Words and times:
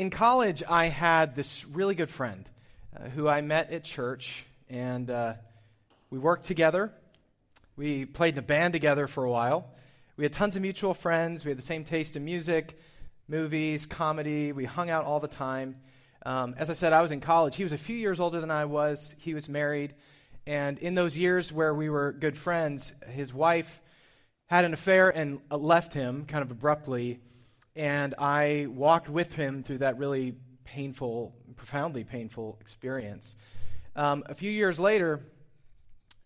in 0.00 0.08
college, 0.08 0.62
I 0.66 0.86
had 0.86 1.36
this 1.36 1.66
really 1.66 1.94
good 1.94 2.08
friend 2.08 2.48
uh, 2.96 3.10
who 3.10 3.28
I 3.28 3.42
met 3.42 3.70
at 3.70 3.84
church, 3.84 4.46
and 4.70 5.10
uh, 5.10 5.34
we 6.08 6.18
worked 6.18 6.46
together. 6.46 6.90
We 7.76 8.06
played 8.06 8.32
in 8.32 8.38
a 8.38 8.42
band 8.42 8.72
together 8.72 9.06
for 9.06 9.24
a 9.24 9.30
while. 9.30 9.74
We 10.16 10.24
had 10.24 10.32
tons 10.32 10.56
of 10.56 10.62
mutual 10.62 10.94
friends. 10.94 11.44
We 11.44 11.50
had 11.50 11.58
the 11.58 11.62
same 11.62 11.84
taste 11.84 12.16
in 12.16 12.24
music, 12.24 12.80
movies, 13.28 13.84
comedy. 13.84 14.52
We 14.52 14.64
hung 14.64 14.88
out 14.88 15.04
all 15.04 15.20
the 15.20 15.28
time. 15.28 15.76
Um, 16.24 16.54
as 16.56 16.70
I 16.70 16.72
said, 16.72 16.94
I 16.94 17.02
was 17.02 17.10
in 17.10 17.20
college. 17.20 17.56
He 17.56 17.62
was 17.62 17.74
a 17.74 17.78
few 17.78 17.96
years 17.96 18.20
older 18.20 18.40
than 18.40 18.50
I 18.50 18.64
was. 18.64 19.14
He 19.18 19.34
was 19.34 19.50
married. 19.50 19.92
And 20.46 20.78
in 20.78 20.94
those 20.94 21.18
years 21.18 21.52
where 21.52 21.74
we 21.74 21.90
were 21.90 22.12
good 22.12 22.38
friends, 22.38 22.94
his 23.06 23.34
wife 23.34 23.82
had 24.46 24.64
an 24.64 24.72
affair 24.72 25.10
and 25.10 25.42
uh, 25.50 25.58
left 25.58 25.92
him 25.92 26.24
kind 26.24 26.40
of 26.40 26.50
abruptly. 26.50 27.20
And 27.80 28.14
I 28.18 28.66
walked 28.68 29.08
with 29.08 29.34
him 29.34 29.62
through 29.62 29.78
that 29.78 29.96
really 29.96 30.34
painful, 30.64 31.34
profoundly 31.56 32.04
painful 32.04 32.58
experience. 32.60 33.36
Um, 33.96 34.22
a 34.26 34.34
few 34.34 34.50
years 34.50 34.78
later, 34.78 35.20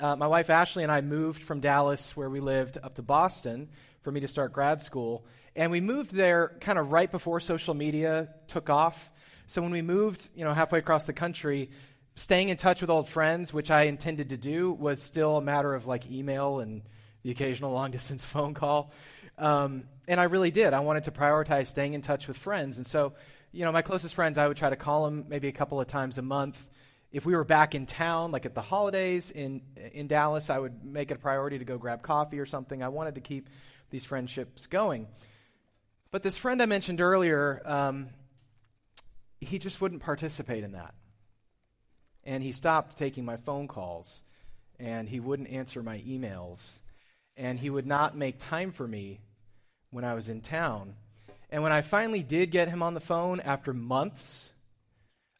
uh, 0.00 0.16
my 0.16 0.26
wife 0.26 0.50
Ashley 0.50 0.82
and 0.82 0.90
I 0.90 1.00
moved 1.00 1.44
from 1.44 1.60
Dallas, 1.60 2.16
where 2.16 2.28
we 2.28 2.40
lived, 2.40 2.78
up 2.82 2.96
to 2.96 3.02
Boston 3.02 3.68
for 4.02 4.10
me 4.10 4.18
to 4.18 4.26
start 4.26 4.52
grad 4.52 4.82
school. 4.82 5.26
And 5.54 5.70
we 5.70 5.80
moved 5.80 6.10
there 6.10 6.56
kind 6.60 6.76
of 6.76 6.90
right 6.90 7.08
before 7.08 7.38
social 7.38 7.74
media 7.74 8.30
took 8.48 8.68
off. 8.68 9.08
So 9.46 9.62
when 9.62 9.70
we 9.70 9.80
moved, 9.80 10.28
you 10.34 10.44
know, 10.44 10.52
halfway 10.52 10.80
across 10.80 11.04
the 11.04 11.12
country, 11.12 11.70
staying 12.16 12.48
in 12.48 12.56
touch 12.56 12.80
with 12.80 12.90
old 12.90 13.08
friends, 13.08 13.52
which 13.52 13.70
I 13.70 13.84
intended 13.84 14.30
to 14.30 14.36
do, 14.36 14.72
was 14.72 15.00
still 15.00 15.36
a 15.36 15.40
matter 15.40 15.72
of 15.72 15.86
like 15.86 16.10
email 16.10 16.58
and 16.58 16.82
the 17.22 17.30
occasional 17.30 17.70
long 17.70 17.92
distance 17.92 18.24
phone 18.24 18.54
call. 18.54 18.90
Um, 19.38 19.84
and 20.06 20.20
I 20.20 20.24
really 20.24 20.50
did. 20.50 20.72
I 20.72 20.80
wanted 20.80 21.04
to 21.04 21.10
prioritize 21.10 21.66
staying 21.66 21.94
in 21.94 22.02
touch 22.02 22.28
with 22.28 22.36
friends. 22.36 22.76
And 22.76 22.86
so, 22.86 23.14
you 23.52 23.64
know, 23.64 23.72
my 23.72 23.82
closest 23.82 24.14
friends, 24.14 24.38
I 24.38 24.46
would 24.46 24.56
try 24.56 24.70
to 24.70 24.76
call 24.76 25.04
them 25.04 25.24
maybe 25.28 25.48
a 25.48 25.52
couple 25.52 25.80
of 25.80 25.86
times 25.86 26.18
a 26.18 26.22
month. 26.22 26.68
If 27.12 27.24
we 27.24 27.34
were 27.34 27.44
back 27.44 27.74
in 27.74 27.86
town, 27.86 28.32
like 28.32 28.44
at 28.46 28.54
the 28.54 28.62
holidays 28.62 29.30
in, 29.30 29.62
in 29.92 30.08
Dallas, 30.08 30.50
I 30.50 30.58
would 30.58 30.84
make 30.84 31.10
it 31.10 31.14
a 31.14 31.20
priority 31.20 31.58
to 31.58 31.64
go 31.64 31.78
grab 31.78 32.02
coffee 32.02 32.38
or 32.38 32.46
something. 32.46 32.82
I 32.82 32.88
wanted 32.88 33.14
to 33.14 33.20
keep 33.20 33.48
these 33.90 34.04
friendships 34.04 34.66
going. 34.66 35.06
But 36.10 36.22
this 36.22 36.36
friend 36.36 36.60
I 36.60 36.66
mentioned 36.66 37.00
earlier, 37.00 37.62
um, 37.64 38.08
he 39.40 39.58
just 39.58 39.80
wouldn't 39.80 40.02
participate 40.02 40.64
in 40.64 40.72
that. 40.72 40.94
And 42.24 42.42
he 42.42 42.52
stopped 42.52 42.96
taking 42.96 43.24
my 43.24 43.36
phone 43.36 43.68
calls, 43.68 44.22
and 44.78 45.08
he 45.08 45.20
wouldn't 45.20 45.50
answer 45.50 45.82
my 45.82 45.98
emails, 45.98 46.78
and 47.36 47.58
he 47.58 47.68
would 47.68 47.86
not 47.86 48.16
make 48.16 48.38
time 48.38 48.72
for 48.72 48.88
me 48.88 49.20
when 49.94 50.04
I 50.04 50.14
was 50.14 50.28
in 50.28 50.40
town. 50.40 50.96
And 51.50 51.62
when 51.62 51.70
I 51.70 51.82
finally 51.82 52.24
did 52.24 52.50
get 52.50 52.68
him 52.68 52.82
on 52.82 52.94
the 52.94 53.00
phone 53.00 53.38
after 53.38 53.72
months 53.72 54.52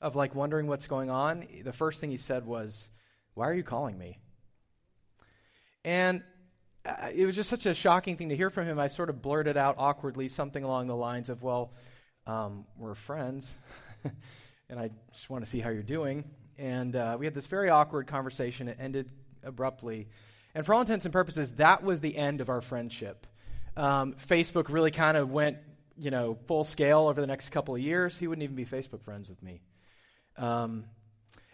of 0.01 0.15
like 0.15 0.33
wondering 0.37 0.69
what's 0.69 0.87
going 0.87 1.11
on, 1.11 1.45
the 1.65 1.73
first 1.73 2.01
thing 2.01 2.13
he 2.13 2.17
said 2.17 2.47
was, 2.47 2.89
Why 3.35 3.49
are 3.49 3.55
you 3.55 3.65
calling 3.65 3.99
me? 3.99 4.19
And 5.85 6.23
uh, 6.87 7.09
it 7.13 7.27
was 7.27 7.35
just 7.35 7.51
such 7.51 7.67
a 7.67 7.75
shocking 7.75 8.17
thing 8.17 8.29
to 8.29 8.37
hear 8.37 8.49
from 8.49 8.67
him. 8.67 8.79
I 8.79 8.87
sort 8.87 9.11
of 9.11 9.21
blurted 9.21 9.57
out 9.57 9.75
awkwardly 9.77 10.29
something 10.29 10.63
along 10.63 10.87
the 10.87 10.95
lines 10.95 11.31
of, 11.31 11.43
Well, 11.43 11.73
um, 12.25 12.65
we're 12.79 12.95
friends, 12.95 13.53
and 14.71 14.79
I 14.79 14.91
just 15.13 15.29
want 15.29 15.45
to 15.45 15.51
see 15.51 15.59
how 15.59 15.71
you're 15.71 15.83
doing. 15.83 16.23
And 16.59 16.95
uh, 16.95 17.17
we 17.19 17.27
had 17.27 17.35
this 17.35 17.49
very 17.49 17.71
awkward 17.71 18.07
conversation. 18.07 18.69
It 18.69 18.77
ended 18.79 19.11
abruptly. 19.43 20.07
And 20.55 20.65
for 20.65 20.75
all 20.75 20.81
intents 20.81 21.07
and 21.07 21.13
purposes, 21.13 21.53
that 21.53 21.83
was 21.83 21.99
the 21.99 22.17
end 22.17 22.41
of 22.41 22.49
our 22.49 22.61
friendship. 22.61 23.27
Um, 23.77 24.15
Facebook 24.15 24.69
really 24.69 24.91
kind 24.91 25.17
of 25.17 25.31
went, 25.31 25.59
you 25.97 26.11
know, 26.11 26.39
full 26.47 26.65
scale 26.65 27.09
over 27.09 27.21
the 27.21 27.27
next 27.27 27.51
couple 27.51 27.75
of 27.75 27.81
years. 27.81 28.17
He 28.17 28.27
wouldn't 28.27 28.43
even 28.43 28.57
be 28.57 28.65
Facebook 28.65 29.03
friends 29.03 29.29
with 29.29 29.43
me. 29.43 29.61
Um, 30.37 30.85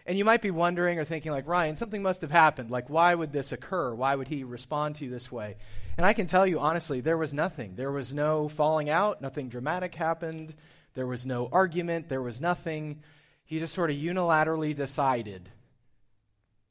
and 0.05 0.17
you 0.17 0.25
might 0.25 0.41
be 0.41 0.51
wondering 0.51 0.99
or 0.99 1.05
thinking, 1.05 1.31
like, 1.31 1.47
Ryan, 1.47 1.75
something 1.75 2.01
must 2.01 2.21
have 2.21 2.31
happened. 2.31 2.71
Like, 2.71 2.89
why 2.89 3.13
would 3.13 3.31
this 3.31 3.51
occur? 3.51 3.93
Why 3.93 4.15
would 4.15 4.27
he 4.27 4.43
respond 4.43 4.95
to 4.95 5.05
you 5.05 5.11
this 5.11 5.31
way? 5.31 5.57
And 5.97 6.05
I 6.05 6.13
can 6.13 6.25
tell 6.25 6.47
you, 6.47 6.59
honestly, 6.59 7.01
there 7.01 7.17
was 7.17 7.33
nothing. 7.33 7.75
There 7.75 7.91
was 7.91 8.13
no 8.13 8.49
falling 8.49 8.89
out, 8.89 9.21
nothing 9.21 9.49
dramatic 9.49 9.93
happened. 9.93 10.55
There 10.93 11.07
was 11.07 11.25
no 11.25 11.47
argument, 11.51 12.09
there 12.09 12.21
was 12.21 12.41
nothing. 12.41 13.01
He 13.45 13.59
just 13.59 13.73
sort 13.73 13.91
of 13.91 13.95
unilaterally 13.95 14.75
decided 14.75 15.49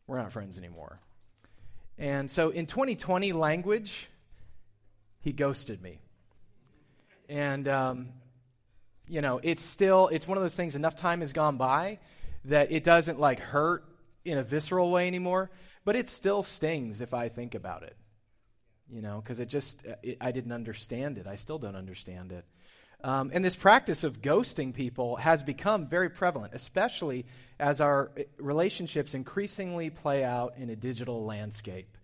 we're 0.06 0.18
not 0.18 0.32
friends 0.32 0.58
anymore. 0.58 0.98
And 1.96 2.28
so 2.30 2.50
in 2.50 2.66
2020 2.66 3.32
language, 3.32 4.09
he 5.20 5.32
ghosted 5.32 5.82
me. 5.82 6.00
And, 7.28 7.68
um, 7.68 8.08
you 9.06 9.20
know, 9.20 9.40
it's 9.42 9.62
still, 9.62 10.08
it's 10.08 10.26
one 10.26 10.36
of 10.36 10.42
those 10.42 10.56
things, 10.56 10.74
enough 10.74 10.96
time 10.96 11.20
has 11.20 11.32
gone 11.32 11.56
by 11.56 11.98
that 12.46 12.72
it 12.72 12.84
doesn't 12.84 13.20
like 13.20 13.38
hurt 13.38 13.84
in 14.24 14.38
a 14.38 14.42
visceral 14.42 14.90
way 14.90 15.06
anymore, 15.06 15.50
but 15.84 15.96
it 15.96 16.08
still 16.08 16.42
stings 16.42 17.00
if 17.00 17.14
I 17.14 17.28
think 17.28 17.54
about 17.54 17.82
it. 17.82 17.96
You 18.92 19.02
know, 19.02 19.20
because 19.22 19.38
it 19.38 19.48
just, 19.48 19.84
it, 20.02 20.16
I 20.20 20.32
didn't 20.32 20.52
understand 20.52 21.18
it. 21.18 21.26
I 21.26 21.36
still 21.36 21.58
don't 21.58 21.76
understand 21.76 22.32
it. 22.32 22.44
Um, 23.02 23.30
and 23.32 23.44
this 23.44 23.56
practice 23.56 24.04
of 24.04 24.20
ghosting 24.20 24.74
people 24.74 25.16
has 25.16 25.42
become 25.42 25.86
very 25.86 26.10
prevalent, 26.10 26.52
especially 26.54 27.24
as 27.58 27.80
our 27.80 28.10
eh, 28.16 28.24
relationships 28.38 29.14
increasingly 29.14 29.88
play 29.90 30.22
out 30.22 30.54
in 30.58 30.68
a 30.68 30.76
digital 30.76 31.24
landscape. 31.24 31.96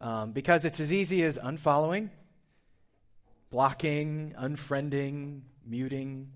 Um, 0.00 0.30
because 0.30 0.64
it's 0.64 0.78
as 0.78 0.92
easy 0.92 1.24
as 1.24 1.38
unfollowing, 1.38 2.10
blocking, 3.50 4.34
unfriending, 4.38 5.40
muting. 5.66 6.28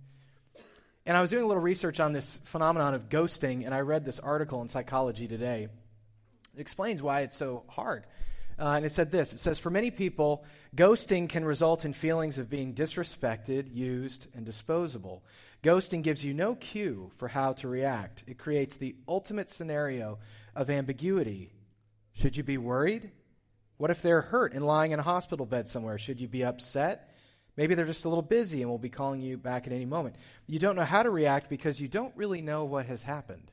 And 1.05 1.17
I 1.17 1.21
was 1.21 1.31
doing 1.31 1.45
a 1.45 1.47
little 1.47 1.62
research 1.62 2.00
on 2.00 2.12
this 2.12 2.39
phenomenon 2.45 2.95
of 2.95 3.09
ghosting, 3.09 3.65
and 3.65 3.75
I 3.75 3.81
read 3.81 4.05
this 4.05 4.21
article 4.21 4.62
in 4.62 4.69
Psychology 4.69 5.27
Today. 5.27 5.69
It 6.55 6.61
explains 6.61 7.03
why 7.03 7.21
it's 7.21 7.37
so 7.37 7.65
hard. 7.69 8.06
Uh, 8.59 8.75
and 8.77 8.84
it 8.84 8.93
said 8.93 9.11
this 9.11 9.33
it 9.33 9.39
says, 9.39 9.59
For 9.59 9.71
many 9.71 9.91
people, 9.91 10.45
ghosting 10.77 11.28
can 11.28 11.45
result 11.45 11.84
in 11.84 11.93
feelings 11.93 12.39
of 12.39 12.51
being 12.51 12.75
disrespected, 12.75 13.75
used, 13.75 14.28
and 14.34 14.45
disposable. 14.45 15.25
Ghosting 15.62 16.03
gives 16.03 16.25
you 16.25 16.34
no 16.34 16.55
cue 16.55 17.11
for 17.17 17.28
how 17.28 17.53
to 17.55 17.69
react. 17.69 18.25
It 18.27 18.39
creates 18.39 18.77
the 18.77 18.97
ultimate 19.09 19.51
scenario 19.51 20.19
of 20.55 20.71
ambiguity. 20.71 21.53
Should 22.12 22.37
you 22.37 22.43
be 22.43 22.59
worried? 22.59 23.11
What 23.82 23.91
if 23.91 24.00
they're 24.00 24.20
hurt 24.20 24.54
and 24.54 24.65
lying 24.65 24.93
in 24.93 25.00
a 25.00 25.03
hospital 25.03 25.44
bed 25.44 25.66
somewhere? 25.66 25.98
Should 25.98 26.20
you 26.20 26.28
be 26.28 26.44
upset? 26.44 27.10
Maybe 27.56 27.75
they're 27.75 27.84
just 27.84 28.04
a 28.04 28.09
little 28.09 28.22
busy 28.22 28.62
and 28.62 28.70
will 28.70 28.78
be 28.78 28.88
calling 28.88 29.20
you 29.20 29.37
back 29.37 29.66
at 29.66 29.72
any 29.72 29.87
moment. 29.87 30.15
You 30.47 30.60
don't 30.60 30.76
know 30.76 30.84
how 30.84 31.03
to 31.03 31.10
react 31.10 31.50
because 31.50 31.81
you 31.81 31.88
don't 31.88 32.16
really 32.16 32.42
know 32.42 32.65
what 32.65 32.87
has 32.87 33.03
happened 33.03 33.50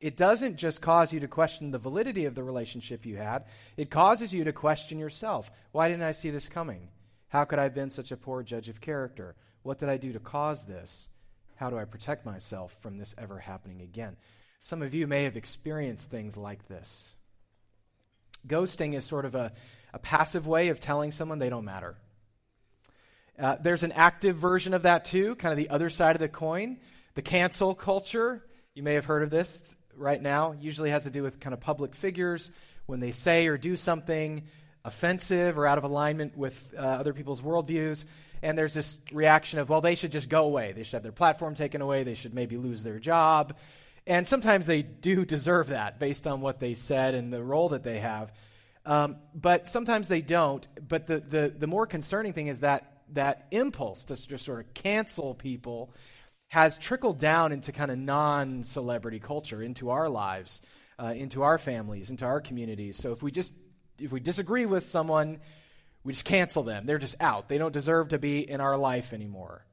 it 0.00 0.16
doesn't 0.16 0.56
just 0.56 0.80
cause 0.80 1.12
you 1.12 1.20
to 1.20 1.28
question 1.28 1.70
the 1.70 1.78
validity 1.78 2.24
of 2.24 2.34
the 2.34 2.42
relationship 2.42 3.04
you 3.04 3.16
had, 3.16 3.44
it 3.76 3.90
causes 3.90 4.32
you 4.32 4.44
to 4.44 4.52
question 4.52 4.98
yourself. 4.98 5.50
Why 5.72 5.88
didn't 5.88 6.04
I 6.04 6.12
see 6.12 6.30
this 6.30 6.48
coming? 6.48 6.88
How 7.28 7.44
could 7.44 7.58
I 7.58 7.64
have 7.64 7.74
been 7.74 7.90
such 7.90 8.12
a 8.12 8.16
poor 8.16 8.42
judge 8.42 8.68
of 8.68 8.80
character? 8.80 9.34
What 9.62 9.78
did 9.78 9.88
I 9.88 9.96
do 9.96 10.12
to 10.12 10.20
cause 10.20 10.64
this? 10.64 11.08
How 11.56 11.68
do 11.68 11.78
I 11.78 11.84
protect 11.84 12.24
myself 12.24 12.76
from 12.80 12.98
this 12.98 13.14
ever 13.18 13.40
happening 13.40 13.80
again? 13.80 14.16
Some 14.60 14.82
of 14.82 14.94
you 14.94 15.06
may 15.06 15.24
have 15.24 15.36
experienced 15.36 16.10
things 16.10 16.36
like 16.36 16.68
this. 16.68 17.16
Ghosting 18.46 18.94
is 18.94 19.04
sort 19.04 19.24
of 19.24 19.34
a, 19.34 19.52
a 19.92 19.98
passive 19.98 20.46
way 20.46 20.68
of 20.68 20.80
telling 20.80 21.10
someone 21.10 21.38
they 21.38 21.50
don't 21.50 21.64
matter. 21.64 21.96
Uh, 23.38 23.56
there's 23.60 23.82
an 23.82 23.92
active 23.92 24.36
version 24.36 24.74
of 24.74 24.82
that 24.82 25.04
too, 25.04 25.34
kind 25.36 25.52
of 25.52 25.58
the 25.58 25.70
other 25.70 25.90
side 25.90 26.16
of 26.16 26.20
the 26.20 26.28
coin. 26.28 26.78
The 27.14 27.22
cancel 27.22 27.74
culture. 27.74 28.44
You 28.74 28.82
may 28.82 28.94
have 28.94 29.04
heard 29.04 29.22
of 29.22 29.30
this 29.30 29.76
right 29.96 30.20
now 30.20 30.54
usually 30.60 30.90
has 30.90 31.04
to 31.04 31.10
do 31.10 31.22
with 31.22 31.40
kind 31.40 31.52
of 31.52 31.60
public 31.60 31.94
figures 31.94 32.50
when 32.86 33.00
they 33.00 33.12
say 33.12 33.46
or 33.48 33.58
do 33.58 33.76
something 33.76 34.44
offensive 34.84 35.58
or 35.58 35.66
out 35.66 35.78
of 35.78 35.84
alignment 35.84 36.36
with 36.36 36.74
uh, 36.76 36.80
other 36.80 37.12
people's 37.12 37.40
worldviews. 37.40 38.04
And 38.42 38.56
there's 38.56 38.74
this 38.74 39.00
reaction 39.12 39.58
of, 39.58 39.68
well, 39.68 39.80
they 39.80 39.96
should 39.96 40.12
just 40.12 40.28
go 40.28 40.44
away. 40.44 40.72
They 40.72 40.84
should 40.84 40.94
have 40.94 41.02
their 41.02 41.12
platform 41.12 41.54
taken 41.54 41.82
away. 41.82 42.04
They 42.04 42.14
should 42.14 42.34
maybe 42.34 42.56
lose 42.56 42.82
their 42.82 42.98
job. 42.98 43.56
And 44.08 44.26
sometimes 44.26 44.66
they 44.66 44.80
do 44.80 45.26
deserve 45.26 45.68
that 45.68 45.98
based 45.98 46.26
on 46.26 46.40
what 46.40 46.60
they 46.60 46.72
said 46.72 47.14
and 47.14 47.30
the 47.30 47.44
role 47.44 47.68
that 47.68 47.82
they 47.82 47.98
have. 47.98 48.32
Um, 48.86 49.16
but 49.34 49.68
sometimes 49.68 50.08
they 50.08 50.22
don't. 50.22 50.66
But 50.88 51.06
the, 51.06 51.20
the, 51.20 51.54
the 51.56 51.66
more 51.66 51.86
concerning 51.86 52.32
thing 52.32 52.46
is 52.46 52.60
that 52.60 53.02
that 53.12 53.46
impulse 53.50 54.06
to 54.06 54.16
just 54.16 54.46
sort 54.46 54.60
of 54.60 54.72
cancel 54.72 55.34
people 55.34 55.92
has 56.48 56.78
trickled 56.78 57.18
down 57.18 57.52
into 57.52 57.70
kind 57.70 57.90
of 57.90 57.98
non 57.98 58.64
celebrity 58.64 59.20
culture, 59.20 59.62
into 59.62 59.90
our 59.90 60.08
lives, 60.08 60.62
uh, 60.98 61.12
into 61.14 61.42
our 61.42 61.58
families, 61.58 62.08
into 62.08 62.24
our 62.24 62.40
communities. 62.40 62.96
So 62.96 63.12
if 63.12 63.22
we 63.22 63.30
just 63.30 63.52
if 63.98 64.10
we 64.10 64.20
disagree 64.20 64.64
with 64.64 64.84
someone, 64.84 65.38
we 66.02 66.14
just 66.14 66.24
cancel 66.24 66.62
them. 66.62 66.86
They're 66.86 66.98
just 66.98 67.16
out. 67.20 67.50
They 67.50 67.58
don't 67.58 67.72
deserve 67.72 68.08
to 68.08 68.18
be 68.18 68.48
in 68.48 68.62
our 68.62 68.78
life 68.78 69.12
anymore. 69.12 69.66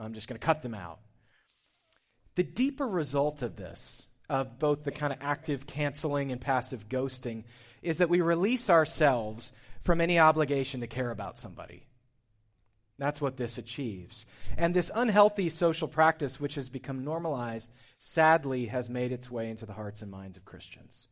I'm 0.00 0.14
just 0.14 0.26
going 0.26 0.38
to 0.38 0.44
cut 0.44 0.62
them 0.62 0.74
out. 0.74 0.98
The 2.38 2.44
deeper 2.44 2.86
result 2.86 3.42
of 3.42 3.56
this, 3.56 4.06
of 4.28 4.60
both 4.60 4.84
the 4.84 4.92
kind 4.92 5.12
of 5.12 5.18
active 5.20 5.66
canceling 5.66 6.30
and 6.30 6.40
passive 6.40 6.88
ghosting, 6.88 7.42
is 7.82 7.98
that 7.98 8.08
we 8.08 8.20
release 8.20 8.70
ourselves 8.70 9.50
from 9.80 10.00
any 10.00 10.20
obligation 10.20 10.80
to 10.80 10.86
care 10.86 11.10
about 11.10 11.36
somebody. 11.36 11.88
That's 12.96 13.20
what 13.20 13.38
this 13.38 13.58
achieves. 13.58 14.24
And 14.56 14.72
this 14.72 14.88
unhealthy 14.94 15.48
social 15.48 15.88
practice, 15.88 16.38
which 16.38 16.54
has 16.54 16.68
become 16.68 17.02
normalized, 17.02 17.72
sadly 17.98 18.66
has 18.66 18.88
made 18.88 19.10
its 19.10 19.28
way 19.28 19.50
into 19.50 19.66
the 19.66 19.72
hearts 19.72 20.00
and 20.00 20.08
minds 20.12 20.36
of 20.36 20.44
Christians. 20.44 21.08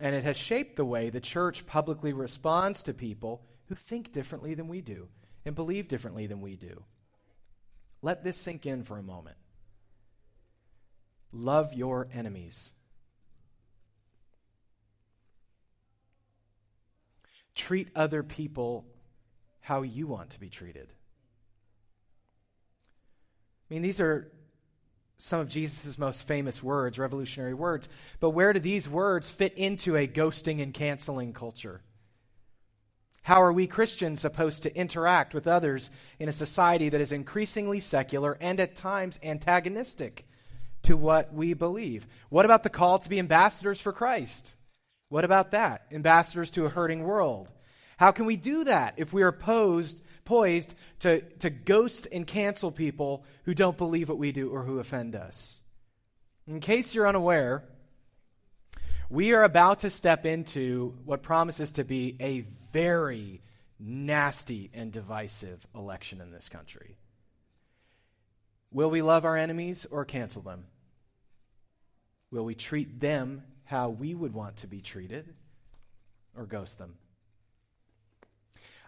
And 0.00 0.14
it 0.14 0.24
has 0.24 0.38
shaped 0.38 0.76
the 0.76 0.86
way 0.86 1.10
the 1.10 1.20
church 1.20 1.66
publicly 1.66 2.14
responds 2.14 2.82
to 2.84 2.94
people 2.94 3.44
who 3.66 3.74
think 3.74 4.12
differently 4.12 4.54
than 4.54 4.68
we 4.68 4.80
do 4.80 5.08
and 5.44 5.54
believe 5.54 5.88
differently 5.88 6.26
than 6.26 6.40
we 6.40 6.56
do. 6.56 6.84
Let 8.00 8.24
this 8.24 8.38
sink 8.38 8.64
in 8.64 8.82
for 8.82 8.96
a 8.96 9.02
moment. 9.02 9.36
Love 11.32 11.72
your 11.72 12.08
enemies. 12.12 12.72
Treat 17.54 17.88
other 17.94 18.22
people 18.22 18.86
how 19.60 19.82
you 19.82 20.06
want 20.06 20.30
to 20.30 20.40
be 20.40 20.48
treated. 20.48 20.92
I 23.68 23.74
mean, 23.74 23.82
these 23.82 24.00
are 24.00 24.30
some 25.18 25.40
of 25.40 25.48
Jesus' 25.48 25.98
most 25.98 26.26
famous 26.26 26.62
words, 26.62 26.98
revolutionary 26.98 27.54
words. 27.54 27.88
But 28.20 28.30
where 28.30 28.52
do 28.52 28.60
these 28.60 28.88
words 28.88 29.30
fit 29.30 29.54
into 29.54 29.96
a 29.96 30.06
ghosting 30.06 30.62
and 30.62 30.72
canceling 30.72 31.32
culture? 31.32 31.82
How 33.22 33.42
are 33.42 33.52
we 33.52 33.66
Christians 33.66 34.20
supposed 34.20 34.62
to 34.62 34.76
interact 34.76 35.34
with 35.34 35.48
others 35.48 35.90
in 36.20 36.28
a 36.28 36.32
society 36.32 36.88
that 36.90 37.00
is 37.00 37.10
increasingly 37.10 37.80
secular 37.80 38.38
and 38.40 38.60
at 38.60 38.76
times 38.76 39.18
antagonistic 39.22 40.28
to 40.86 40.96
what 40.96 41.32
we 41.32 41.54
believe? 41.54 42.06
What 42.28 42.44
about 42.44 42.62
the 42.62 42.70
call 42.70 42.98
to 42.98 43.08
be 43.08 43.18
ambassadors 43.18 43.80
for 43.80 43.92
Christ? 43.92 44.54
What 45.08 45.24
about 45.24 45.52
that? 45.52 45.86
Ambassadors 45.92 46.50
to 46.52 46.64
a 46.64 46.70
hurting 46.70 47.04
world. 47.04 47.50
How 47.96 48.12
can 48.12 48.26
we 48.26 48.36
do 48.36 48.64
that 48.64 48.94
if 48.96 49.12
we 49.12 49.22
are 49.22 49.32
posed, 49.32 50.02
poised 50.24 50.74
to, 51.00 51.20
to 51.38 51.50
ghost 51.50 52.06
and 52.10 52.26
cancel 52.26 52.70
people 52.70 53.24
who 53.44 53.54
don't 53.54 53.78
believe 53.78 54.08
what 54.08 54.18
we 54.18 54.32
do 54.32 54.50
or 54.50 54.62
who 54.62 54.78
offend 54.78 55.14
us? 55.14 55.60
In 56.46 56.60
case 56.60 56.94
you're 56.94 57.08
unaware, 57.08 57.64
we 59.08 59.32
are 59.32 59.44
about 59.44 59.80
to 59.80 59.90
step 59.90 60.26
into 60.26 60.96
what 61.04 61.22
promises 61.22 61.72
to 61.72 61.84
be 61.84 62.16
a 62.20 62.40
very 62.72 63.42
nasty 63.78 64.70
and 64.72 64.92
divisive 64.92 65.66
election 65.74 66.20
in 66.20 66.30
this 66.30 66.48
country. 66.48 66.96
Will 68.70 68.90
we 68.90 69.02
love 69.02 69.24
our 69.24 69.36
enemies 69.36 69.86
or 69.90 70.04
cancel 70.04 70.42
them? 70.42 70.66
Will 72.30 72.44
we 72.44 72.54
treat 72.54 73.00
them 73.00 73.42
how 73.64 73.90
we 73.90 74.14
would 74.14 74.34
want 74.34 74.58
to 74.58 74.66
be 74.66 74.80
treated 74.80 75.34
or 76.36 76.46
ghost 76.46 76.78
them? 76.78 76.94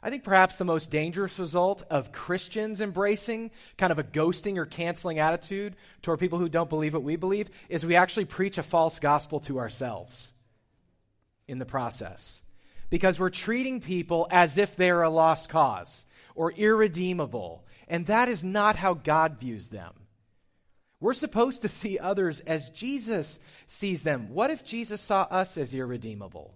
I 0.03 0.11
think 0.11 0.23
perhaps 0.23 0.57
the 0.57 0.65
most 0.65 0.91
dangerous 0.91 1.39
result 1.39 1.83
of 1.91 2.13
Christians 2.13 2.81
embracing 2.81 3.51
kind 3.77 3.91
of 3.91 3.99
a 3.99 4.05
ghosting 4.05 4.57
or 4.57 4.67
canceling 4.67 5.19
attitude 5.19 5.75
toward 6.03 6.21
people 6.21 6.39
who 6.39 6.49
don't 6.49 6.71
believe 6.71 6.95
what 6.95 7.03
we 7.03 7.17
believe 7.17 7.51
is 7.69 7.85
we 7.85 7.97
actually 7.97 8.27
preach 8.27 8.59
a 8.59 8.63
false 8.63 9.01
gospel 9.01 9.41
to 9.41 9.59
ourselves 9.59 10.33
in 11.49 11.59
the 11.59 11.67
process. 11.67 12.43
Because 12.91 13.19
we're 13.19 13.31
treating 13.31 13.81
people 13.81 14.29
as 14.31 14.57
if 14.57 14.77
they're 14.77 15.03
a 15.03 15.11
lost 15.11 15.49
cause 15.49 16.07
or 16.35 16.53
irredeemable. 16.53 17.65
And 17.89 18.07
that 18.07 18.29
is 18.29 18.45
not 18.45 18.77
how 18.77 18.95
God 18.95 19.41
views 19.41 19.69
them. 19.69 19.93
We're 21.01 21.15
supposed 21.15 21.63
to 21.63 21.69
see 21.69 21.99
others 21.99 22.41
as 22.41 22.71
Jesus 22.71 23.39
sees 23.67 24.03
them. 24.03 24.31
What 24.31 24.51
if 24.51 24.65
Jesus 24.65 25.01
saw 25.01 25.23
us 25.23 25.57
as 25.57 25.75
irredeemable? 25.75 26.55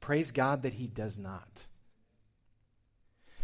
Praise 0.00 0.32
God 0.32 0.62
that 0.62 0.74
he 0.74 0.86
does 0.86 1.18
not. 1.18 1.66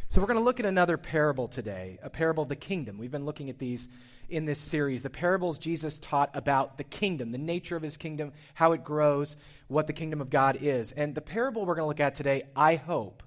So, 0.08 0.20
we're 0.20 0.26
going 0.26 0.40
to 0.40 0.44
look 0.44 0.58
at 0.58 0.66
another 0.66 0.96
parable 0.96 1.46
today, 1.46 2.00
a 2.02 2.10
parable 2.10 2.42
of 2.42 2.48
the 2.48 2.56
kingdom. 2.56 2.98
We've 2.98 3.12
been 3.12 3.24
looking 3.24 3.48
at 3.48 3.60
these 3.60 3.88
in 4.28 4.44
this 4.44 4.58
series. 4.58 5.04
The 5.04 5.10
parables 5.10 5.60
Jesus 5.60 6.00
taught 6.00 6.30
about 6.34 6.78
the 6.78 6.84
kingdom, 6.84 7.30
the 7.30 7.38
nature 7.38 7.76
of 7.76 7.82
his 7.82 7.96
kingdom, 7.96 8.32
how 8.54 8.72
it 8.72 8.82
grows, 8.82 9.36
what 9.68 9.86
the 9.86 9.92
kingdom 9.92 10.20
of 10.20 10.28
God 10.28 10.58
is. 10.60 10.90
And 10.90 11.14
the 11.14 11.20
parable 11.20 11.64
we're 11.64 11.76
going 11.76 11.84
to 11.84 11.88
look 11.88 12.00
at 12.00 12.16
today, 12.16 12.42
I 12.56 12.74
hope, 12.74 13.22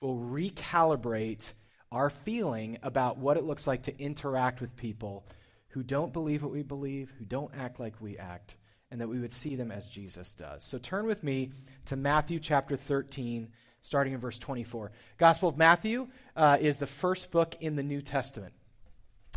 will 0.00 0.16
recalibrate 0.16 1.52
our 1.90 2.10
feeling 2.10 2.78
about 2.84 3.18
what 3.18 3.36
it 3.36 3.42
looks 3.42 3.66
like 3.66 3.82
to 3.82 4.00
interact 4.00 4.60
with 4.60 4.76
people 4.76 5.26
who 5.70 5.82
don't 5.82 6.12
believe 6.12 6.42
what 6.42 6.52
we 6.52 6.62
believe, 6.62 7.12
who 7.18 7.24
don't 7.24 7.52
act 7.56 7.80
like 7.80 8.00
we 8.00 8.18
act, 8.18 8.56
and 8.90 9.00
that 9.00 9.08
we 9.08 9.20
would 9.20 9.32
see 9.32 9.56
them 9.56 9.70
as 9.70 9.88
Jesus 9.88 10.34
does. 10.34 10.62
So 10.62 10.78
turn 10.78 11.06
with 11.06 11.22
me 11.22 11.50
to 11.86 11.96
Matthew 11.96 12.40
chapter 12.40 12.76
13, 12.76 13.48
starting 13.82 14.12
in 14.12 14.20
verse 14.20 14.38
24. 14.38 14.90
Gospel 15.16 15.48
of 15.48 15.56
Matthew 15.56 16.08
uh, 16.36 16.58
is 16.60 16.78
the 16.78 16.86
first 16.86 17.30
book 17.30 17.56
in 17.60 17.76
the 17.76 17.82
New 17.82 18.02
Testament. 18.02 18.52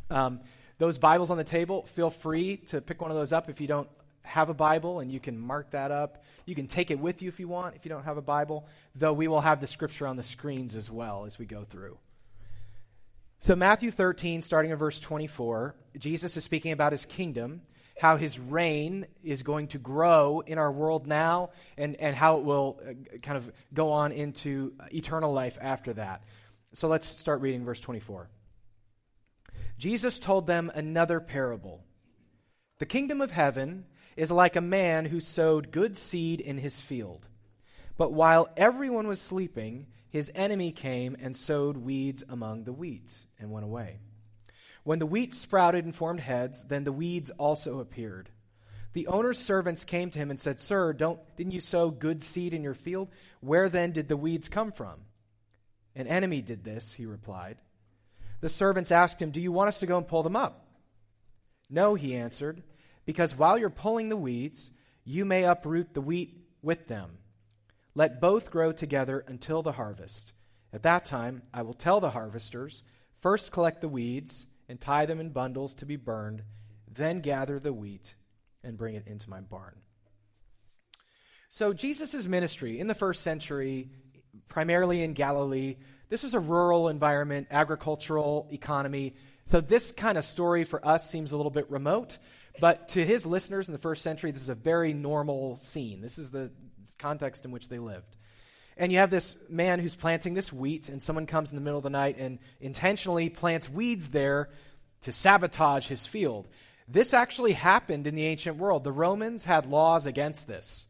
Um, 0.10 0.42
those 0.80 0.98
Bibles 0.98 1.30
on 1.30 1.38
the 1.38 1.44
table, 1.44 1.84
feel 1.84 2.10
free 2.10 2.58
to 2.58 2.82
pick 2.82 3.02
one 3.02 3.12
of 3.12 3.18
those 3.18 3.32
up 3.32 3.50
if 3.50 3.62
you 3.62 3.68
don't 3.68 3.88
have 4.24 4.50
a 4.50 4.54
Bible, 4.54 5.00
and 5.02 5.12
you 5.12 5.20
can 5.20 5.38
mark 5.38 5.72
that 5.72 5.92
up. 5.92 6.24
You 6.46 6.56
can 6.56 6.68
take 6.68 6.90
it 6.92 7.00
with 7.00 7.22
you 7.22 7.30
if 7.30 7.40
you 7.40 7.48
want, 7.48 7.76
if 7.76 7.86
you 7.86 7.90
don't 7.90 8.04
have 8.04 8.18
a 8.18 8.22
Bible, 8.22 8.66
though 8.96 9.14
we 9.14 9.28
will 9.28 9.42
have 9.42 9.62
the 9.62 9.68
scripture 9.68 10.08
on 10.08 10.16
the 10.16 10.24
screens 10.24 10.76
as 10.76 10.90
well 10.90 11.26
as 11.26 11.38
we 11.38 11.46
go 11.46 11.64
through. 11.64 11.98
So, 13.44 13.58
Matthew 13.58 13.92
13, 13.92 14.42
starting 14.42 14.72
in 14.72 14.78
verse 14.78 15.02
24, 15.02 15.76
Jesus 15.98 16.38
is 16.38 16.46
speaking 16.46 16.72
about 16.72 16.94
his 16.94 17.04
kingdom, 17.04 17.62
how 18.00 18.16
his 18.16 18.40
reign 18.40 19.06
is 19.22 19.44
going 19.44 19.68
to 19.68 19.80
grow 19.80 20.40
in 20.40 20.58
our 20.58 20.72
world 20.72 21.08
now, 21.08 21.50
and, 21.78 21.98
and 21.98 22.16
how 22.16 22.38
it 22.38 22.46
will 22.46 22.80
uh, 22.82 23.18
kind 23.22 23.36
of 23.36 23.52
go 23.74 23.92
on 23.92 24.14
into 24.14 24.72
eternal 24.94 25.34
life 25.34 25.58
after 25.60 25.92
that. 25.92 26.24
So, 26.72 26.88
let's 26.88 27.06
start 27.06 27.42
reading 27.42 27.66
verse 27.66 27.82
24. 27.82 28.30
Jesus 29.78 30.20
told 30.20 30.48
them 30.48 30.72
another 30.74 31.20
parable 31.20 31.84
The 32.80 32.86
kingdom 32.86 33.20
of 33.20 33.32
heaven 33.32 33.88
is 34.16 34.32
like 34.32 34.56
a 34.56 34.62
man 34.62 35.04
who 35.04 35.20
sowed 35.20 35.70
good 35.70 35.98
seed 35.98 36.40
in 36.40 36.60
his 36.60 36.80
field. 36.80 37.28
But 37.98 38.14
while 38.14 38.48
everyone 38.56 39.08
was 39.08 39.20
sleeping, 39.20 39.88
his 40.14 40.32
enemy 40.36 40.72
came 40.72 41.18
and 41.20 41.36
sowed 41.36 41.76
weeds 41.76 42.24
among 42.30 42.66
the 42.66 42.72
wheat 42.72 43.18
and 43.40 43.50
went 43.50 43.66
away. 43.66 43.98
When 44.84 45.00
the 45.00 45.08
wheat 45.08 45.34
sprouted 45.34 45.86
and 45.86 45.96
formed 45.96 46.20
heads, 46.20 46.66
then 46.66 46.84
the 46.84 46.92
weeds 46.92 47.32
also 47.32 47.80
appeared. 47.80 48.30
The 48.94 49.08
owner's 49.08 49.40
servants 49.40 49.84
came 49.84 50.12
to 50.12 50.20
him 50.20 50.30
and 50.30 50.40
said, 50.40 50.60
Sir, 50.60 50.94
don't, 50.94 51.20
didn't 51.36 51.54
you 51.54 51.60
sow 51.60 51.90
good 51.90 52.22
seed 52.22 52.54
in 52.54 52.62
your 52.62 52.76
field? 52.76 53.10
Where 53.40 53.70
then 53.70 53.92
did 53.92 54.08
the 54.08 54.16
weeds 54.16 54.50
come 54.50 54.72
from? 54.72 55.00
An 55.96 56.06
enemy 56.06 56.44
did 56.44 56.64
this, 56.64 56.94
he 56.94 57.08
replied. 57.08 57.58
The 58.40 58.50
servants 58.50 58.92
asked 58.92 59.20
him, 59.20 59.32
Do 59.32 59.42
you 59.42 59.52
want 59.52 59.70
us 59.70 59.80
to 59.80 59.88
go 59.88 59.98
and 59.98 60.08
pull 60.08 60.22
them 60.22 60.36
up? 60.36 60.68
No, 61.72 61.96
he 61.96 62.16
answered, 62.16 62.62
because 63.08 63.36
while 63.36 63.58
you're 63.58 63.72
pulling 63.72 64.10
the 64.10 64.16
weeds, 64.16 64.70
you 65.06 65.26
may 65.26 65.44
uproot 65.44 65.96
the 65.96 66.02
wheat 66.02 66.38
with 66.62 66.88
them. 66.88 67.18
Let 67.96 68.20
both 68.20 68.50
grow 68.50 68.72
together 68.72 69.24
until 69.28 69.62
the 69.62 69.74
harvest. 69.74 70.34
At 70.72 70.84
that 70.84 71.06
time, 71.06 71.44
I 71.54 71.62
will 71.62 71.76
tell 71.76 72.00
the 72.00 72.12
harvesters 72.12 72.84
first 73.20 73.52
collect 73.52 73.82
the 73.82 73.88
weeds 73.88 74.48
and 74.68 74.82
tie 74.82 75.06
them 75.06 75.20
in 75.20 75.30
bundles 75.30 75.76
to 75.76 75.86
be 75.86 75.96
burned, 75.96 76.44
then 76.92 77.22
gather 77.22 77.60
the 77.60 77.74
wheat 77.74 78.16
and 78.64 78.78
bring 78.78 78.96
it 78.96 79.08
into 79.08 79.30
my 79.30 79.40
barn. 79.40 79.76
So, 81.50 81.72
Jesus' 81.72 82.26
ministry 82.26 82.80
in 82.80 82.88
the 82.88 82.96
first 82.96 83.22
century, 83.22 83.92
primarily 84.48 85.04
in 85.04 85.14
Galilee, 85.14 85.78
this 86.10 86.24
was 86.24 86.34
a 86.34 86.40
rural 86.40 86.90
environment, 86.90 87.48
agricultural 87.52 88.48
economy. 88.52 89.16
So, 89.46 89.62
this 89.62 89.92
kind 89.92 90.18
of 90.18 90.26
story 90.26 90.64
for 90.64 90.86
us 90.86 91.10
seems 91.10 91.32
a 91.32 91.38
little 91.38 91.52
bit 91.52 91.70
remote, 91.70 92.18
but 92.60 92.90
to 92.90 93.06
his 93.06 93.26
listeners 93.26 93.68
in 93.68 93.74
the 93.74 93.80
first 93.80 94.02
century, 94.02 94.32
this 94.32 94.44
is 94.44 94.50
a 94.50 94.56
very 94.56 94.94
normal 94.94 95.58
scene. 95.58 96.02
This 96.02 96.18
is 96.18 96.32
the 96.32 96.52
context 96.98 97.46
in 97.46 97.52
which 97.52 97.70
they 97.70 97.80
lived. 97.80 98.16
And 98.78 98.92
you 98.92 99.00
have 99.00 99.12
this 99.12 99.36
man 99.50 99.80
who's 99.80 99.96
planting 99.96 100.34
this 100.34 100.52
wheat, 100.52 100.90
and 100.90 101.02
someone 101.02 101.26
comes 101.26 101.52
in 101.52 101.56
the 101.56 101.62
middle 101.62 101.78
of 101.78 101.84
the 101.84 101.90
night 101.90 102.18
and 102.18 102.40
intentionally 102.60 103.30
plants 103.30 103.70
weeds 103.70 104.10
there 104.10 104.50
to 105.02 105.12
sabotage 105.12 105.88
his 105.88 106.06
field. 106.06 106.48
This 106.88 107.14
actually 107.14 107.54
happened 107.54 108.08
in 108.08 108.16
the 108.16 108.26
ancient 108.26 108.58
world. 108.58 108.84
The 108.84 108.92
Romans 108.92 109.44
had 109.44 109.66
laws 109.66 110.06
against 110.06 110.48
this 110.48 110.88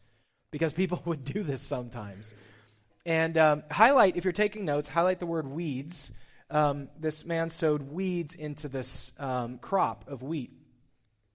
because 0.52 0.74
people 0.74 1.02
would 1.06 1.24
do 1.24 1.44
this 1.44 1.62
sometimes. 1.62 2.34
And 3.06 3.38
um, 3.38 3.64
highlight, 3.70 4.16
if 4.16 4.24
you're 4.24 4.32
taking 4.32 4.64
notes, 4.64 4.88
highlight 4.88 5.20
the 5.20 5.26
word 5.26 5.48
weeds. 5.48 6.12
Um, 6.54 6.90
this 7.00 7.26
man 7.26 7.50
sowed 7.50 7.82
weeds 7.82 8.36
into 8.36 8.70
this 8.70 9.12
um, 9.18 9.58
crop 9.58 10.06
of 10.08 10.22
wheat. 10.22 10.52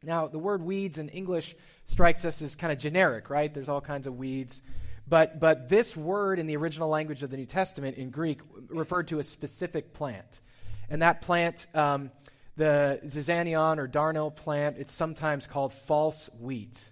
Now, 0.04 0.28
the 0.28 0.38
word 0.38 0.62
weeds 0.62 0.98
in 0.98 1.08
English 1.08 1.56
strikes 1.84 2.24
us 2.24 2.40
as 2.40 2.54
kind 2.54 2.72
of 2.72 2.78
generic, 2.78 3.28
right? 3.28 3.52
There's 3.52 3.68
all 3.68 3.80
kinds 3.80 4.06
of 4.06 4.16
weeds. 4.16 4.62
But, 5.08 5.40
but 5.40 5.68
this 5.68 5.96
word 5.96 6.38
in 6.38 6.46
the 6.46 6.56
original 6.56 6.88
language 6.88 7.24
of 7.24 7.30
the 7.30 7.36
New 7.36 7.46
Testament 7.46 7.96
in 7.96 8.10
Greek 8.10 8.40
referred 8.68 9.08
to 9.08 9.18
a 9.18 9.24
specific 9.24 9.92
plant. 9.92 10.40
And 10.88 11.02
that 11.02 11.20
plant, 11.20 11.66
um, 11.74 12.12
the 12.56 13.00
zizanion 13.04 13.78
or 13.78 13.88
darnel 13.88 14.34
plant, 14.34 14.76
it's 14.78 14.92
sometimes 14.92 15.48
called 15.48 15.72
false 15.72 16.30
wheat. 16.38 16.90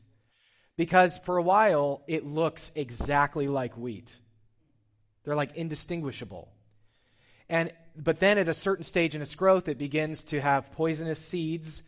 Because 0.76 1.16
for 1.18 1.37
a 1.37 1.42
while, 1.42 2.02
it 2.09 2.26
looks 2.26 2.73
exactly 2.75 3.47
like 3.47 3.76
wheat. 3.76 4.18
They're 5.23 5.37
like 5.37 5.56
indistinguishable. 5.56 6.49
And, 7.49 7.73
but 7.97 8.21
then 8.21 8.38
at 8.38 8.49
a 8.49 8.55
certain 8.55 8.85
stage 8.85 9.15
in 9.15 9.23
its 9.23 9.35
growth, 9.35 9.69
it 9.69 9.79
begins 9.79 10.23
to 10.25 10.41
have 10.41 10.73
poisonous 10.73 11.19
seeds 11.19 11.83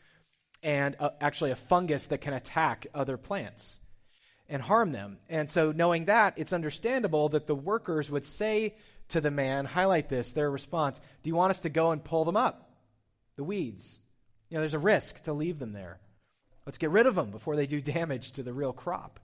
and 0.63 0.97
uh, 0.99 1.11
actually 1.21 1.51
a 1.51 1.57
fungus 1.57 2.07
that 2.07 2.21
can 2.21 2.35
attack 2.35 2.87
other 2.95 3.17
plants 3.17 3.81
and 4.49 4.63
harm 4.63 4.93
them. 4.93 5.19
And 5.29 5.51
so, 5.51 5.73
knowing 5.73 6.07
that, 6.07 6.35
it's 6.37 6.53
understandable 6.53 7.29
that 7.31 7.47
the 7.47 7.55
workers 7.55 8.11
would 8.11 8.25
say 8.25 8.75
to 9.09 9.21
the 9.21 9.31
man, 9.31 9.65
highlight 9.65 10.09
this, 10.09 10.33
their 10.33 10.51
response 10.51 11.01
Do 11.23 11.29
you 11.29 11.35
want 11.35 11.51
us 11.51 11.61
to 11.61 11.69
go 11.69 11.93
and 11.93 12.03
pull 12.03 12.25
them 12.25 12.37
up? 12.37 12.71
The 13.37 13.45
weeds. 13.45 14.01
You 14.49 14.57
know, 14.57 14.63
there's 14.63 14.75
a 14.75 14.79
risk 14.79 15.23
to 15.25 15.33
leave 15.33 15.59
them 15.59 15.73
there. 15.73 16.01
Let's 16.67 16.79
get 16.79 16.91
rid 16.91 17.07
of 17.07 17.15
them 17.15 17.31
before 17.31 17.57
they 17.57 17.67
do 17.67 17.81
damage 17.81 18.33
to 18.33 18.43
the 18.43 18.53
real 18.53 18.73
crop. 18.73 19.21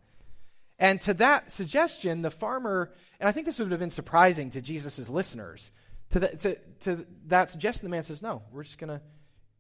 And 0.79 1.01
to 1.03 1.15
that 1.15 1.53
suggestion, 1.53 2.23
the 2.23 2.31
farmer, 2.31 2.93
and 3.21 3.29
I 3.29 3.33
think 3.33 3.47
this 3.47 3.59
would 3.59 3.71
have 3.71 3.81
been 3.81 3.91
surprising 3.91 4.51
to 4.51 4.61
Jesus' 4.61 5.09
listeners, 5.09 5.73
to, 6.11 6.21
the, 6.21 6.29
to, 6.29 6.57
to 6.81 7.07
that 7.27 7.51
suggestion, 7.51 7.85
the 7.85 7.91
man 7.91 8.03
says, 8.03 8.23
No, 8.23 8.43
we're 8.53 8.65
just 8.65 8.79
going 8.79 8.91
to 8.91 9.01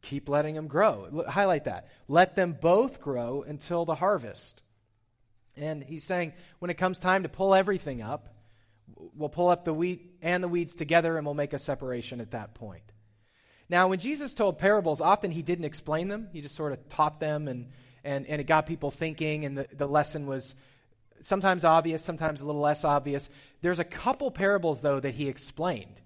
keep 0.05 0.29
letting 0.29 0.55
them 0.55 0.69
grow. 0.69 1.09
L- 1.13 1.31
highlight 1.31 1.65
that. 1.65 1.89
Let 2.09 2.37
them 2.37 2.57
both 2.61 3.01
grow 3.01 3.43
until 3.43 3.85
the 3.85 3.95
harvest. 3.95 4.63
And 5.57 5.83
he's 5.83 6.05
saying, 6.05 6.33
when 6.59 6.71
it 6.71 6.75
comes 6.75 6.99
time 6.99 7.23
to 7.23 7.29
pull 7.29 7.55
everything 7.55 8.03
up, 8.03 8.35
we'll 9.15 9.29
pull 9.29 9.49
up 9.49 9.65
the 9.65 9.75
wheat 9.75 10.17
and 10.21 10.43
the 10.43 10.49
weeds 10.49 10.75
together 10.75 11.17
and 11.17 11.25
we'll 11.25 11.35
make 11.35 11.53
a 11.53 11.59
separation 11.59 12.21
at 12.21 12.33
that 12.33 12.55
point. 12.55 12.83
Now, 13.69 13.89
when 13.89 13.99
Jesus 13.99 14.35
told 14.35 14.59
parables, 14.59 15.01
often 15.01 15.31
he 15.31 15.43
didn't 15.43 15.65
explain 15.65 16.09
them. 16.09 16.29
He 16.33 16.41
just 16.41 16.55
sort 16.55 16.73
of 16.73 16.89
taught 16.89 17.19
them 17.19 17.49
and, 17.49 17.71
and, 18.05 18.27
and 18.27 18.41
it 18.41 18.45
got 18.45 18.67
people 18.67 18.91
thinking, 18.91 19.45
and 19.47 19.57
the, 19.57 19.67
the 19.73 19.89
lesson 19.89 20.27
was 20.27 20.55
sometimes 21.23 21.65
obvious, 21.65 22.05
sometimes 22.05 22.43
a 22.43 22.47
little 22.47 22.61
less 22.61 22.85
obvious. 22.85 23.31
There's 23.63 23.79
a 23.79 23.85
couple 23.85 24.31
parables, 24.31 24.83
though, 24.83 25.01
that 25.01 25.15
he 25.15 25.29
explained. 25.29 26.03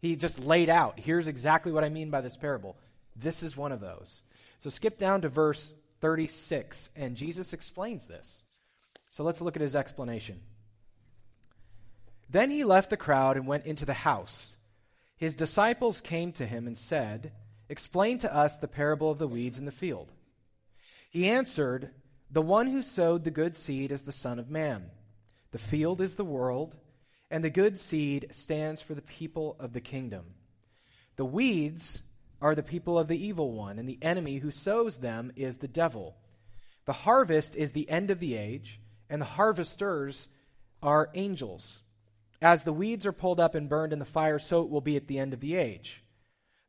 He 0.00 0.16
just 0.16 0.38
laid 0.38 0.68
out 0.68 1.00
here's 1.00 1.28
exactly 1.28 1.72
what 1.72 1.84
I 1.84 1.88
mean 1.88 2.10
by 2.10 2.20
this 2.20 2.36
parable. 2.36 2.76
This 3.16 3.42
is 3.42 3.56
one 3.56 3.72
of 3.72 3.80
those. 3.80 4.22
So 4.58 4.70
skip 4.70 4.98
down 4.98 5.22
to 5.22 5.28
verse 5.28 5.72
36, 6.00 6.90
and 6.96 7.16
Jesus 7.16 7.52
explains 7.52 8.06
this. 8.06 8.42
So 9.10 9.24
let's 9.24 9.40
look 9.40 9.56
at 9.56 9.62
his 9.62 9.76
explanation. 9.76 10.40
Then 12.30 12.50
he 12.50 12.64
left 12.64 12.90
the 12.90 12.96
crowd 12.96 13.36
and 13.36 13.46
went 13.46 13.66
into 13.66 13.86
the 13.86 13.94
house. 13.94 14.56
His 15.16 15.34
disciples 15.34 16.00
came 16.00 16.32
to 16.32 16.46
him 16.46 16.66
and 16.66 16.76
said, 16.76 17.32
Explain 17.68 18.18
to 18.18 18.34
us 18.34 18.56
the 18.56 18.68
parable 18.68 19.10
of 19.10 19.18
the 19.18 19.28
weeds 19.28 19.58
in 19.58 19.64
the 19.64 19.72
field. 19.72 20.12
He 21.10 21.28
answered, 21.28 21.90
The 22.30 22.42
one 22.42 22.68
who 22.68 22.82
sowed 22.82 23.24
the 23.24 23.30
good 23.30 23.56
seed 23.56 23.90
is 23.90 24.04
the 24.04 24.12
Son 24.12 24.38
of 24.38 24.50
Man. 24.50 24.90
The 25.50 25.58
field 25.58 26.00
is 26.00 26.14
the 26.14 26.24
world, 26.24 26.76
and 27.30 27.44
the 27.44 27.50
good 27.50 27.78
seed 27.78 28.28
stands 28.32 28.80
for 28.80 28.94
the 28.94 29.02
people 29.02 29.56
of 29.58 29.72
the 29.72 29.80
kingdom. 29.80 30.24
The 31.16 31.24
weeds 31.24 32.02
are 32.40 32.54
the 32.54 32.62
people 32.62 32.98
of 32.98 33.08
the 33.08 33.22
evil 33.22 33.52
one, 33.52 33.78
and 33.78 33.88
the 33.88 33.98
enemy 34.00 34.38
who 34.38 34.50
sows 34.50 34.98
them 34.98 35.32
is 35.36 35.58
the 35.58 35.68
devil. 35.68 36.16
The 36.84 36.92
harvest 36.92 37.56
is 37.56 37.72
the 37.72 37.90
end 37.90 38.10
of 38.10 38.20
the 38.20 38.34
age, 38.34 38.80
and 39.10 39.20
the 39.20 39.26
harvesters 39.26 40.28
are 40.82 41.10
angels. 41.14 41.82
As 42.40 42.62
the 42.62 42.72
weeds 42.72 43.04
are 43.04 43.12
pulled 43.12 43.40
up 43.40 43.54
and 43.54 43.68
burned 43.68 43.92
in 43.92 43.98
the 43.98 44.04
fire, 44.04 44.38
so 44.38 44.62
it 44.62 44.70
will 44.70 44.80
be 44.80 44.96
at 44.96 45.08
the 45.08 45.18
end 45.18 45.32
of 45.32 45.40
the 45.40 45.56
age. 45.56 46.04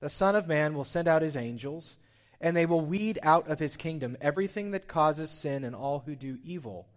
The 0.01 0.09
Son 0.09 0.35
of 0.35 0.47
Man 0.47 0.73
will 0.73 0.83
send 0.83 1.07
out 1.07 1.21
his 1.21 1.37
angels, 1.37 1.97
and 2.41 2.57
they 2.57 2.65
will 2.65 2.81
weed 2.81 3.19
out 3.21 3.47
of 3.47 3.59
his 3.59 3.77
kingdom 3.77 4.17
everything 4.19 4.71
that 4.71 4.87
causes 4.87 5.29
sin 5.29 5.63
and 5.63 5.75
all 5.75 5.99
who 5.99 6.15
do 6.15 6.39
evil. 6.43 6.87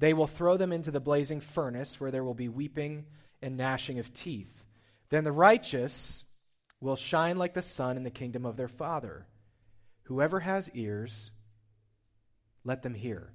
They 0.00 0.14
will 0.14 0.26
throw 0.26 0.56
them 0.56 0.72
into 0.72 0.90
the 0.90 0.98
blazing 0.98 1.40
furnace, 1.40 2.00
where 2.00 2.10
there 2.10 2.24
will 2.24 2.34
be 2.34 2.48
weeping 2.48 3.04
and 3.42 3.58
gnashing 3.58 3.98
of 3.98 4.12
teeth. 4.12 4.64
Then 5.10 5.24
the 5.24 5.32
righteous 5.32 6.24
will 6.80 6.96
shine 6.96 7.36
like 7.36 7.52
the 7.52 7.62
sun 7.62 7.98
in 7.98 8.02
the 8.02 8.10
kingdom 8.10 8.46
of 8.46 8.56
their 8.56 8.66
Father. 8.66 9.26
Whoever 10.04 10.40
has 10.40 10.70
ears, 10.70 11.30
let 12.64 12.82
them 12.82 12.94
hear. 12.94 13.30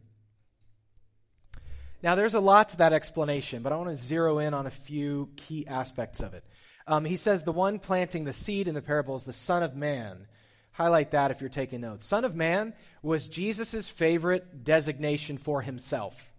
Now, 2.02 2.16
there's 2.16 2.34
a 2.34 2.40
lot 2.40 2.70
to 2.70 2.78
that 2.78 2.94
explanation, 2.94 3.62
but 3.62 3.72
I 3.72 3.78
want 3.78 3.90
to 3.90 3.96
zero 3.96 4.40
in 4.40 4.56
on 4.56 4.66
a 4.66 4.72
few 4.72 5.30
key 5.36 5.68
aspects 5.68 6.20
of 6.20 6.34
it. 6.34 6.44
Um, 6.88 7.06
he 7.06 7.16
says 7.16 7.44
the 7.44 7.52
one 7.52 7.78
planting 7.78 8.24
the 8.24 8.34
seed 8.34 8.68
in 8.68 8.76
the 8.76 8.82
parable 8.82 9.16
is 9.16 9.24
the 9.24 9.34
Son 9.34 9.62
of 9.62 9.76
Man. 9.76 10.28
Highlight 10.72 11.12
that 11.12 11.32
if 11.32 11.42
you're 11.42 11.50
taking 11.50 11.82
notes. 11.82 12.06
Son 12.06 12.26
of 12.26 12.36
Man 12.36 12.74
was 13.04 13.28
Jesus' 13.28 13.88
favorite 13.88 14.64
designation 14.64 15.38
for 15.38 15.62
himself. 15.62 16.32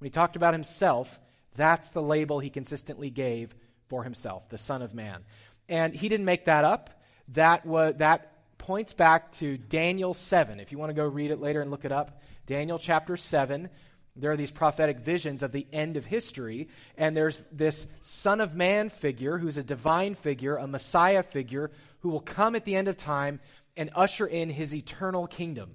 When 0.00 0.06
he 0.06 0.10
talked 0.10 0.34
about 0.34 0.54
himself, 0.54 1.20
that's 1.54 1.90
the 1.90 2.02
label 2.02 2.40
he 2.40 2.50
consistently 2.50 3.10
gave 3.10 3.54
for 3.88 4.02
himself, 4.02 4.48
the 4.48 4.58
Son 4.58 4.82
of 4.82 4.94
Man. 4.94 5.22
And 5.68 5.94
he 5.94 6.08
didn't 6.08 6.26
make 6.26 6.46
that 6.46 6.64
up. 6.64 6.90
That, 7.28 7.64
was, 7.64 7.94
that 7.98 8.32
points 8.58 8.92
back 8.92 9.30
to 9.32 9.56
Daniel 9.56 10.14
7. 10.14 10.58
If 10.58 10.72
you 10.72 10.78
want 10.78 10.90
to 10.90 10.94
go 10.94 11.06
read 11.06 11.30
it 11.30 11.40
later 11.40 11.60
and 11.60 11.70
look 11.70 11.84
it 11.84 11.92
up, 11.92 12.20
Daniel 12.46 12.78
chapter 12.78 13.16
7 13.16 13.68
there 14.16 14.32
are 14.32 14.36
these 14.36 14.50
prophetic 14.50 15.00
visions 15.00 15.42
of 15.42 15.52
the 15.52 15.66
end 15.72 15.96
of 15.96 16.04
history, 16.04 16.68
and 16.96 17.16
there's 17.16 17.44
this 17.52 17.86
Son 18.00 18.40
of 18.40 18.54
Man 18.54 18.88
figure 18.88 19.38
who's 19.38 19.56
a 19.56 19.62
divine 19.62 20.14
figure, 20.14 20.56
a 20.56 20.66
Messiah 20.66 21.22
figure, 21.22 21.70
who 22.00 22.08
will 22.08 22.20
come 22.20 22.56
at 22.56 22.64
the 22.64 22.74
end 22.74 22.88
of 22.88 22.96
time 22.96 23.40
and 23.76 23.90
usher 23.94 24.26
in 24.26 24.50
his 24.50 24.74
eternal 24.74 25.26
kingdom. 25.26 25.74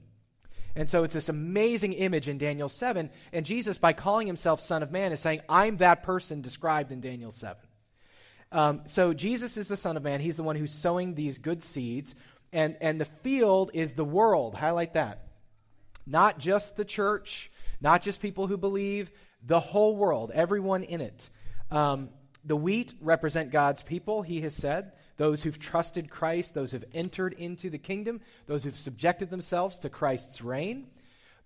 And 0.75 0.89
so 0.89 1.03
it's 1.03 1.13
this 1.13 1.29
amazing 1.29 1.93
image 1.93 2.27
in 2.27 2.37
Daniel 2.37 2.67
7, 2.67 3.09
and 3.31 3.45
Jesus, 3.45 3.77
by 3.77 3.93
calling 3.93 4.27
himself 4.27 4.59
Son 4.59 4.83
of 4.83 4.91
Man, 4.91 5.11
is 5.11 5.21
saying, 5.21 5.41
I'm 5.47 5.77
that 5.77 6.03
person 6.03 6.41
described 6.41 6.91
in 6.91 6.99
Daniel 6.99 7.31
7. 7.31 7.55
Um, 8.51 8.81
so 8.85 9.13
Jesus 9.13 9.55
is 9.57 9.67
the 9.67 9.77
Son 9.77 9.95
of 9.95 10.03
Man. 10.03 10.19
He's 10.19 10.37
the 10.37 10.43
one 10.43 10.55
who's 10.55 10.73
sowing 10.73 11.15
these 11.15 11.37
good 11.37 11.63
seeds, 11.63 12.13
and, 12.51 12.75
and 12.81 12.99
the 12.99 13.05
field 13.05 13.71
is 13.73 13.93
the 13.93 14.05
world. 14.05 14.55
Highlight 14.55 14.93
that. 14.95 15.27
Not 16.05 16.39
just 16.39 16.75
the 16.75 16.85
church 16.85 17.51
not 17.81 18.01
just 18.01 18.21
people 18.21 18.47
who 18.47 18.57
believe, 18.57 19.11
the 19.43 19.59
whole 19.59 19.95
world, 19.95 20.31
everyone 20.33 20.83
in 20.83 21.01
it. 21.01 21.29
Um, 21.69 22.09
the 22.45 22.55
wheat 22.55 22.93
represent 23.01 23.51
God's 23.51 23.81
people, 23.81 24.21
he 24.21 24.41
has 24.41 24.53
said. 24.53 24.91
Those 25.17 25.43
who've 25.43 25.57
trusted 25.57 26.09
Christ, 26.09 26.53
those 26.53 26.71
who've 26.71 26.85
entered 26.93 27.33
into 27.33 27.69
the 27.69 27.77
kingdom, 27.77 28.21
those 28.47 28.63
who've 28.63 28.77
subjected 28.77 29.29
themselves 29.29 29.79
to 29.79 29.89
Christ's 29.89 30.41
reign. 30.41 30.87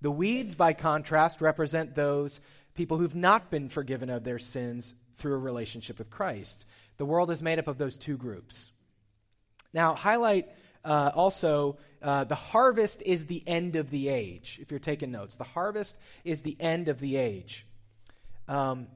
The 0.01 0.11
weeds, 0.11 0.55
by 0.55 0.73
contrast, 0.73 1.39
represent 1.39 1.95
those 1.95 2.41
people 2.73 2.97
who've 2.97 3.15
not 3.15 3.51
been 3.51 3.69
forgiven 3.69 4.09
of 4.09 4.23
their 4.23 4.39
sins 4.39 4.95
through 5.17 5.35
a 5.35 5.39
relationship 5.39 5.99
with 5.99 6.09
Christ. 6.09 6.65
The 6.97 7.05
world 7.05 7.31
is 7.31 7.43
made 7.43 7.59
up 7.59 7.67
of 7.67 7.77
those 7.77 7.97
two 7.97 8.17
groups. 8.17 8.71
Now, 9.73 9.95
highlight 9.95 10.49
uh, 10.83 11.11
also, 11.13 11.77
uh, 12.01 12.23
the 12.23 12.35
harvest 12.35 13.01
is 13.05 13.25
the 13.25 13.43
end 13.45 13.75
of 13.75 13.89
the 13.89 14.09
age, 14.09 14.59
if 14.61 14.71
you're 14.71 14.79
taking 14.79 15.11
notes. 15.11 15.35
The 15.35 15.43
harvest 15.43 15.97
is 16.23 16.41
the 16.41 16.57
end 16.59 16.87
of 16.87 16.99
the 16.99 17.17
age. 17.17 17.65
Um, 18.47 18.87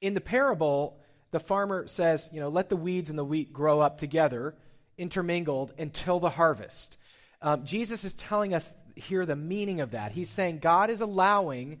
in 0.00 0.14
the 0.14 0.20
parable, 0.20 0.98
the 1.32 1.40
farmer 1.40 1.88
says, 1.88 2.30
you 2.32 2.40
know, 2.40 2.48
let 2.48 2.68
the 2.68 2.76
weeds 2.76 3.10
and 3.10 3.18
the 3.18 3.24
wheat 3.24 3.52
grow 3.52 3.80
up 3.80 3.98
together, 3.98 4.54
intermingled, 4.96 5.72
until 5.78 6.20
the 6.20 6.30
harvest. 6.30 6.98
Um, 7.40 7.64
Jesus 7.64 8.04
is 8.04 8.14
telling 8.14 8.54
us 8.54 8.72
here 8.94 9.26
the 9.26 9.34
meaning 9.34 9.80
of 9.80 9.92
that. 9.92 10.12
He's 10.12 10.30
saying 10.30 10.58
God 10.58 10.90
is 10.90 11.00
allowing 11.00 11.80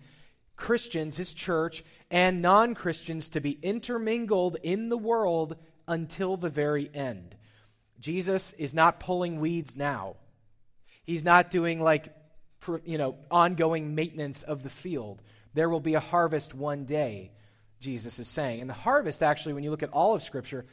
Christians, 0.56 1.16
his 1.16 1.34
church, 1.34 1.84
and 2.10 2.42
non 2.42 2.74
Christians 2.74 3.28
to 3.30 3.40
be 3.40 3.58
intermingled 3.62 4.56
in 4.62 4.88
the 4.88 4.98
world 4.98 5.56
until 5.86 6.36
the 6.36 6.50
very 6.50 6.90
end. 6.94 7.36
Jesus 8.00 8.52
is 8.54 8.74
not 8.74 9.00
pulling 9.00 9.38
weeds 9.38 9.76
now. 9.76 10.16
He's 11.04 11.24
not 11.24 11.50
doing 11.50 11.80
like, 11.80 12.14
you 12.84 12.96
know, 12.96 13.16
ongoing 13.30 13.94
maintenance 13.94 14.42
of 14.42 14.62
the 14.62 14.70
field. 14.70 15.20
There 15.54 15.68
will 15.68 15.80
be 15.80 15.94
a 15.94 16.00
harvest 16.00 16.54
one 16.54 16.84
day, 16.84 17.32
Jesus 17.82 18.18
is 18.18 18.28
saying. 18.28 18.60
And 18.60 18.70
the 18.70 18.74
harvest, 18.74 19.22
actually, 19.22 19.52
when 19.52 19.64
you 19.64 19.70
look 19.70 19.82
at 19.82 19.90
all 19.90 20.14
of 20.14 20.22
Scripture, 20.22 20.64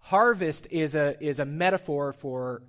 harvest 0.00 0.66
is 0.70 0.94
a, 0.94 1.16
is 1.24 1.38
a 1.38 1.44
metaphor 1.44 2.12
for 2.12 2.62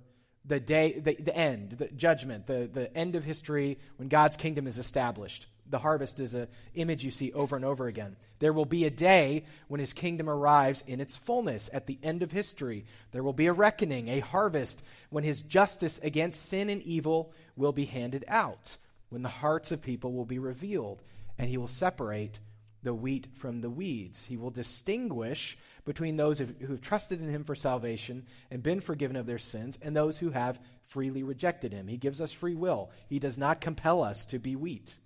the 0.44 0.60
day, 0.60 1.00
the, 1.00 1.14
the 1.14 1.36
end, 1.36 1.72
the 1.72 1.88
judgment, 1.88 2.46
the, 2.46 2.70
the 2.72 2.96
end 2.96 3.16
of 3.16 3.24
history 3.24 3.78
when 3.96 4.08
God's 4.08 4.36
kingdom 4.36 4.66
is 4.68 4.78
established 4.78 5.48
the 5.68 5.78
harvest 5.78 6.20
is 6.20 6.34
an 6.34 6.48
image 6.74 7.04
you 7.04 7.10
see 7.10 7.32
over 7.32 7.56
and 7.56 7.64
over 7.64 7.86
again. 7.86 8.16
There 8.38 8.52
will 8.52 8.66
be 8.66 8.84
a 8.84 8.90
day 8.90 9.44
when 9.68 9.80
his 9.80 9.92
kingdom 9.92 10.28
arrives 10.28 10.84
in 10.86 11.00
its 11.00 11.16
fullness 11.16 11.68
at 11.72 11.86
the 11.86 11.98
end 12.02 12.22
of 12.22 12.32
history. 12.32 12.84
There 13.12 13.22
will 13.22 13.32
be 13.32 13.46
a 13.46 13.52
reckoning, 13.52 14.08
a 14.08 14.20
harvest, 14.20 14.82
when 15.10 15.24
his 15.24 15.42
justice 15.42 15.98
against 16.02 16.46
sin 16.46 16.68
and 16.68 16.82
evil 16.82 17.32
will 17.56 17.72
be 17.72 17.86
handed 17.86 18.24
out, 18.28 18.76
when 19.08 19.22
the 19.22 19.28
hearts 19.28 19.72
of 19.72 19.82
people 19.82 20.12
will 20.12 20.24
be 20.24 20.38
revealed, 20.38 21.02
and 21.38 21.48
he 21.48 21.56
will 21.56 21.68
separate 21.68 22.38
the 22.86 22.94
wheat 22.94 23.28
from 23.34 23.60
the 23.60 23.68
weeds. 23.68 24.24
He 24.24 24.38
will 24.38 24.50
distinguish 24.50 25.58
between 25.84 26.16
those 26.16 26.38
who 26.38 26.46
have 26.68 26.80
trusted 26.80 27.20
in 27.20 27.28
him 27.28 27.44
for 27.44 27.54
salvation 27.54 28.24
and 28.50 28.62
been 28.62 28.80
forgiven 28.80 29.16
of 29.16 29.26
their 29.26 29.38
sins 29.38 29.78
and 29.82 29.94
those 29.94 30.16
who 30.16 30.30
have 30.30 30.58
freely 30.86 31.22
rejected 31.22 31.72
him. 31.72 31.86
He 31.86 31.98
gives 31.98 32.20
us 32.20 32.32
free 32.32 32.54
will. 32.54 32.90
He 33.08 33.18
does 33.18 33.36
not 33.36 33.60
compel 33.60 34.02
us 34.02 34.24
to 34.26 34.38
be 34.38 34.56
wheat. 34.56 34.98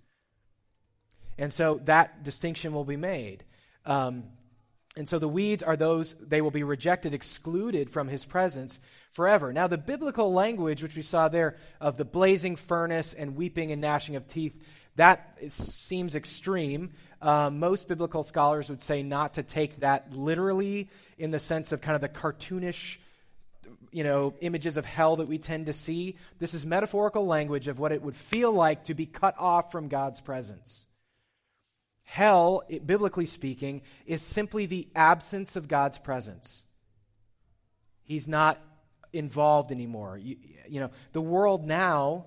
And 1.37 1.51
so 1.51 1.81
that 1.85 2.23
distinction 2.23 2.73
will 2.73 2.85
be 2.85 2.97
made. 2.97 3.43
Um, 3.85 4.23
And 4.97 5.07
so 5.07 5.19
the 5.19 5.35
weeds 5.39 5.63
are 5.63 5.77
those, 5.77 6.15
they 6.19 6.41
will 6.41 6.51
be 6.51 6.63
rejected, 6.63 7.13
excluded 7.13 7.89
from 7.89 8.09
his 8.09 8.25
presence 8.25 8.79
forever. 9.13 9.53
Now, 9.53 9.67
the 9.67 9.77
biblical 9.77 10.33
language, 10.33 10.83
which 10.83 10.97
we 10.97 11.01
saw 11.01 11.29
there, 11.29 11.55
of 11.79 11.95
the 11.95 12.03
blazing 12.03 12.57
furnace 12.57 13.13
and 13.13 13.37
weeping 13.37 13.71
and 13.71 13.81
gnashing 13.81 14.17
of 14.17 14.27
teeth, 14.27 14.53
that 14.97 15.37
seems 15.47 16.15
extreme. 16.15 16.91
Uh, 17.21 17.49
most 17.51 17.87
biblical 17.87 18.23
scholars 18.23 18.69
would 18.69 18.81
say 18.81 19.03
not 19.03 19.35
to 19.35 19.43
take 19.43 19.81
that 19.81 20.13
literally 20.13 20.89
in 21.17 21.31
the 21.31 21.39
sense 21.39 21.71
of 21.71 21.81
kind 21.81 21.95
of 21.95 22.01
the 22.01 22.09
cartoonish 22.09 22.97
you 23.91 24.03
know, 24.03 24.33
images 24.41 24.77
of 24.77 24.85
hell 24.85 25.17
that 25.17 25.27
we 25.27 25.37
tend 25.37 25.65
to 25.65 25.73
see. 25.73 26.15
This 26.39 26.53
is 26.53 26.65
metaphorical 26.65 27.25
language 27.25 27.67
of 27.67 27.79
what 27.79 27.91
it 27.91 28.01
would 28.01 28.15
feel 28.15 28.51
like 28.51 28.85
to 28.85 28.93
be 28.93 29.05
cut 29.05 29.35
off 29.37 29.71
from 29.71 29.87
God's 29.87 30.21
presence. 30.21 30.87
Hell, 32.05 32.63
it, 32.69 32.85
biblically 32.85 33.25
speaking, 33.25 33.81
is 34.05 34.21
simply 34.21 34.65
the 34.65 34.87
absence 34.95 35.55
of 35.55 35.67
God's 35.67 35.97
presence. 35.97 36.65
He's 38.03 38.27
not 38.27 38.59
involved 39.13 39.71
anymore. 39.71 40.17
You, 40.17 40.37
you 40.67 40.79
know, 40.79 40.91
the 41.13 41.21
world 41.21 41.65
now 41.65 42.25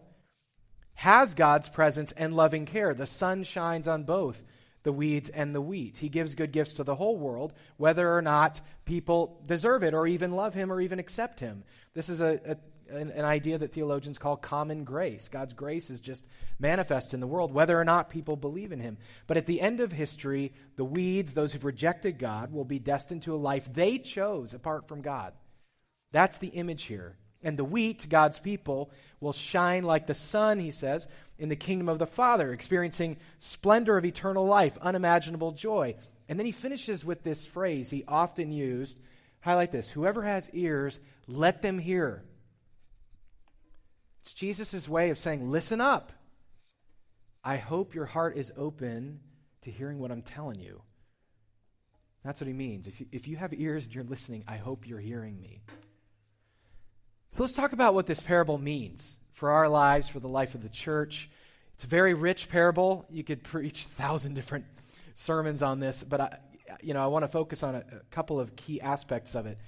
has 0.95 1.35
God's 1.35 1.69
presence 1.69 2.13
and 2.13 2.35
loving 2.35 2.67
care. 2.67 2.95
The 2.95 3.07
sun 3.07 3.43
shines 3.43 3.89
on 3.89 4.05
both 4.05 4.43
the 4.85 4.93
weeds 4.93 5.29
and 5.29 5.55
the 5.55 5.61
wheat. 5.61 5.97
He 5.97 6.09
gives 6.09 6.35
good 6.35 6.53
gifts 6.53 6.75
to 6.75 6.85
the 6.85 6.95
whole 6.95 7.19
world, 7.19 7.53
whether 7.77 8.15
or 8.15 8.23
not 8.23 8.61
people 8.85 9.43
deserve 9.45 9.83
it 9.83 9.95
or 9.95 10.07
even 10.07 10.33
love 10.33 10.55
him 10.55 10.73
or 10.73 10.81
even 10.81 10.99
accept 10.99 11.41
him. 11.41 11.65
This 11.95 12.09
is 12.09 12.21
a, 12.21 12.41
a 12.47 12.57
an, 12.91 13.11
an, 13.11 13.25
idea 13.25 13.59
that 13.59 13.73
theologians 13.73 14.19
call 14.19 14.37
common 14.37 14.85
grace. 14.85 15.29
God's 15.29 15.55
grace 15.55 15.91
is 15.91 16.01
just 16.01 16.27
manifest 16.59 17.15
in 17.15 17.21
the 17.21 17.27
world, 17.27 17.53
whether 17.53 17.81
or 17.81 17.85
not 17.85 18.11
people 18.11 18.37
believe 18.37 18.73
in 18.73 18.81
him. 18.81 18.99
But 19.27 19.37
at 19.37 19.47
the 19.47 19.61
end 19.61 19.81
of 19.81 19.93
history, 19.93 20.53
the 20.77 20.85
weeds, 20.85 21.35
those 21.35 21.53
who've 21.53 21.65
rejected 21.65 22.19
God, 22.19 22.53
will 22.53 22.65
be 22.65 22.79
destined 22.79 23.23
to 23.23 23.35
a 23.35 23.37
life 23.37 23.73
they 23.73 23.99
chose 23.99 24.55
apart 24.55 24.87
from 24.87 25.01
God. 25.01 25.33
That's 26.13 26.39
the 26.39 26.49
image 26.49 26.85
here. 26.85 27.17
And 27.43 27.59
the 27.59 27.65
wheat, 27.65 28.07
God's 28.09 28.39
people, 28.39 28.91
will 29.21 29.33
shine 29.33 29.85
like 29.85 30.07
the 30.07 30.15
sun, 30.15 30.59
he 30.59 30.71
says, 30.71 31.07
in 31.39 31.49
the 31.49 31.57
kingdom 31.57 31.89
of 31.89 31.99
the 31.99 32.07
Father, 32.07 32.53
experiencing 32.53 33.17
splendor 33.39 33.97
of 33.97 34.05
eternal 34.05 34.47
life, 34.47 34.79
unimaginable 34.81 35.53
joy. 35.53 35.97
And 36.29 36.39
then 36.39 36.47
he 36.47 36.53
finishes 36.53 37.05
with 37.05 37.23
this 37.23 37.45
phrase 37.45 37.91
he 37.91 38.05
often 38.07 38.53
used. 38.53 38.99
Highlight 39.41 39.73
this 39.73 39.91
Whoever 39.91 40.23
has 40.23 40.49
ears, 40.53 41.01
let 41.27 41.63
them 41.63 41.79
hear. 41.79 42.23
It's 44.23 44.33
Jesus' 44.33 44.89
way 44.89 45.11
of 45.11 45.19
saying, 45.19 45.51
Listen 45.51 45.81
up. 45.81 46.13
I 47.43 47.59
hope 47.59 47.95
your 47.95 48.07
heart 48.07 48.39
is 48.39 48.53
open 48.57 49.21
to 49.63 49.71
hearing 49.71 49.99
what 49.99 50.11
I'm 50.11 50.23
telling 50.23 50.59
you. 50.61 50.81
That's 52.25 52.41
what 52.41 52.49
he 52.49 52.55
means. 52.55 52.87
If 52.87 53.01
you, 53.01 53.07
if 53.13 53.29
you 53.29 53.37
have 53.37 53.53
ears 53.53 53.85
and 53.85 53.95
you're 53.95 54.03
listening, 54.03 54.45
I 54.49 54.57
hope 54.57 54.89
you're 54.89 54.99
hearing 54.99 55.39
me. 55.39 55.61
So 57.33 57.43
let's 57.43 57.53
talk 57.53 57.73
about 57.75 57.93
what 57.93 58.07
this 58.07 58.23
parable 58.23 58.57
means 58.57 59.19
for 59.35 59.51
our 59.51 59.69
lives, 59.69 60.09
for 60.09 60.21
the 60.21 60.29
life 60.29 60.55
of 60.55 60.63
the 60.63 60.69
church. 60.69 61.29
It's 61.75 61.85
a 61.85 61.89
very 61.89 62.15
rich 62.15 62.49
parable. 62.49 63.05
You 63.11 63.25
could 63.25 63.43
preach 63.43 63.85
a 63.85 63.89
thousand 63.89 64.35
different 64.35 64.65
sermons 65.15 65.63
on 65.63 65.81
this, 65.81 66.03
but 66.03 66.21
I, 66.21 66.39
you 66.83 66.95
know, 66.95 67.03
I 67.03 67.09
want 67.09 67.25
to 67.25 67.29
focus 67.29 67.63
on 67.63 67.75
a, 67.75 67.79
a 67.79 68.01
couple 68.11 68.41
of 68.41 68.57
key 68.57 68.81
aspects 68.81 69.35
of 69.35 69.47
it. 69.47 69.59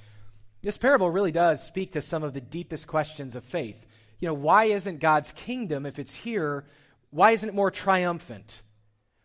This 0.62 0.78
parable 0.78 1.10
really 1.10 1.32
does 1.32 1.62
speak 1.62 1.92
to 1.92 2.00
some 2.00 2.22
of 2.22 2.32
the 2.32 2.40
deepest 2.40 2.86
questions 2.86 3.36
of 3.36 3.44
faith. 3.44 3.86
You 4.18 4.28
know, 4.28 4.34
why 4.34 4.64
isn't 4.64 5.00
God's 5.00 5.32
kingdom, 5.32 5.84
if 5.84 5.98
it's 5.98 6.14
here, 6.14 6.64
why 7.10 7.32
isn't 7.32 7.48
it 7.48 7.54
more 7.54 7.70
triumphant? 7.70 8.62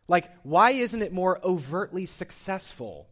Like, 0.07 0.29
why 0.43 0.71
isn't 0.71 1.01
it 1.01 1.13
more 1.13 1.39
overtly 1.43 2.05
successful? 2.05 3.07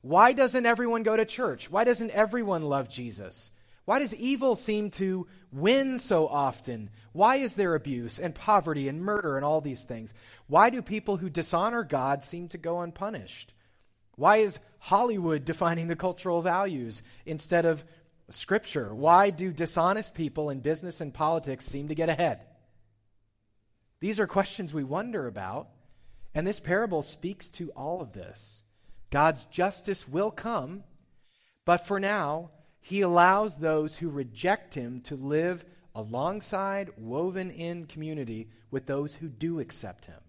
Why 0.00 0.32
doesn't 0.32 0.66
everyone 0.66 1.02
go 1.02 1.16
to 1.16 1.24
church? 1.24 1.70
Why 1.70 1.84
doesn't 1.84 2.10
everyone 2.10 2.62
love 2.62 2.88
Jesus? 2.88 3.50
Why 3.84 3.98
does 3.98 4.14
evil 4.14 4.54
seem 4.54 4.90
to 4.92 5.26
win 5.50 5.98
so 5.98 6.28
often? 6.28 6.90
Why 7.12 7.36
is 7.36 7.54
there 7.54 7.74
abuse 7.74 8.18
and 8.18 8.34
poverty 8.34 8.88
and 8.88 9.02
murder 9.02 9.36
and 9.36 9.44
all 9.44 9.60
these 9.60 9.82
things? 9.82 10.14
Why 10.46 10.70
do 10.70 10.82
people 10.82 11.16
who 11.16 11.28
dishonor 11.28 11.82
God 11.82 12.22
seem 12.22 12.48
to 12.48 12.58
go 12.58 12.80
unpunished? 12.80 13.52
Why 14.16 14.38
is 14.38 14.60
Hollywood 14.78 15.44
defining 15.44 15.88
the 15.88 15.96
cultural 15.96 16.42
values 16.42 17.02
instead 17.26 17.64
of 17.64 17.84
Scripture? 18.28 18.94
Why 18.94 19.30
do 19.30 19.52
dishonest 19.52 20.14
people 20.14 20.48
in 20.50 20.60
business 20.60 21.00
and 21.00 21.12
politics 21.12 21.66
seem 21.66 21.88
to 21.88 21.94
get 21.94 22.08
ahead? 22.08 22.40
These 24.00 24.20
are 24.20 24.26
questions 24.26 24.72
we 24.72 24.84
wonder 24.84 25.26
about, 25.26 25.68
and 26.34 26.46
this 26.46 26.60
parable 26.60 27.02
speaks 27.02 27.48
to 27.50 27.70
all 27.70 28.00
of 28.00 28.12
this. 28.12 28.62
God's 29.10 29.44
justice 29.46 30.08
will 30.08 30.30
come, 30.30 30.84
but 31.64 31.86
for 31.86 32.00
now, 32.00 32.50
he 32.82 33.00
allows 33.00 33.56
those 33.56 33.96
who 33.96 34.10
reject 34.10 34.74
him 34.74 35.00
to 35.02 35.14
live 35.14 35.64
alongside, 35.94 36.90
woven 36.96 37.50
in 37.50 37.86
community 37.86 38.48
with 38.70 38.86
those 38.86 39.14
who 39.14 39.28
do 39.28 39.60
accept 39.60 40.06
him. 40.06 40.20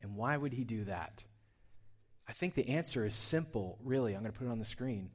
And 0.00 0.16
why 0.16 0.36
would 0.36 0.52
he 0.52 0.64
do 0.64 0.84
that? 0.84 1.24
I 2.28 2.32
think 2.32 2.54
the 2.54 2.68
answer 2.68 3.04
is 3.04 3.14
simple, 3.14 3.76
really. 3.82 4.14
I'm 4.14 4.22
going 4.22 4.32
to 4.32 4.38
put 4.38 4.46
it 4.46 4.52
on 4.52 4.60
the 4.60 4.64
screen. 4.64 5.10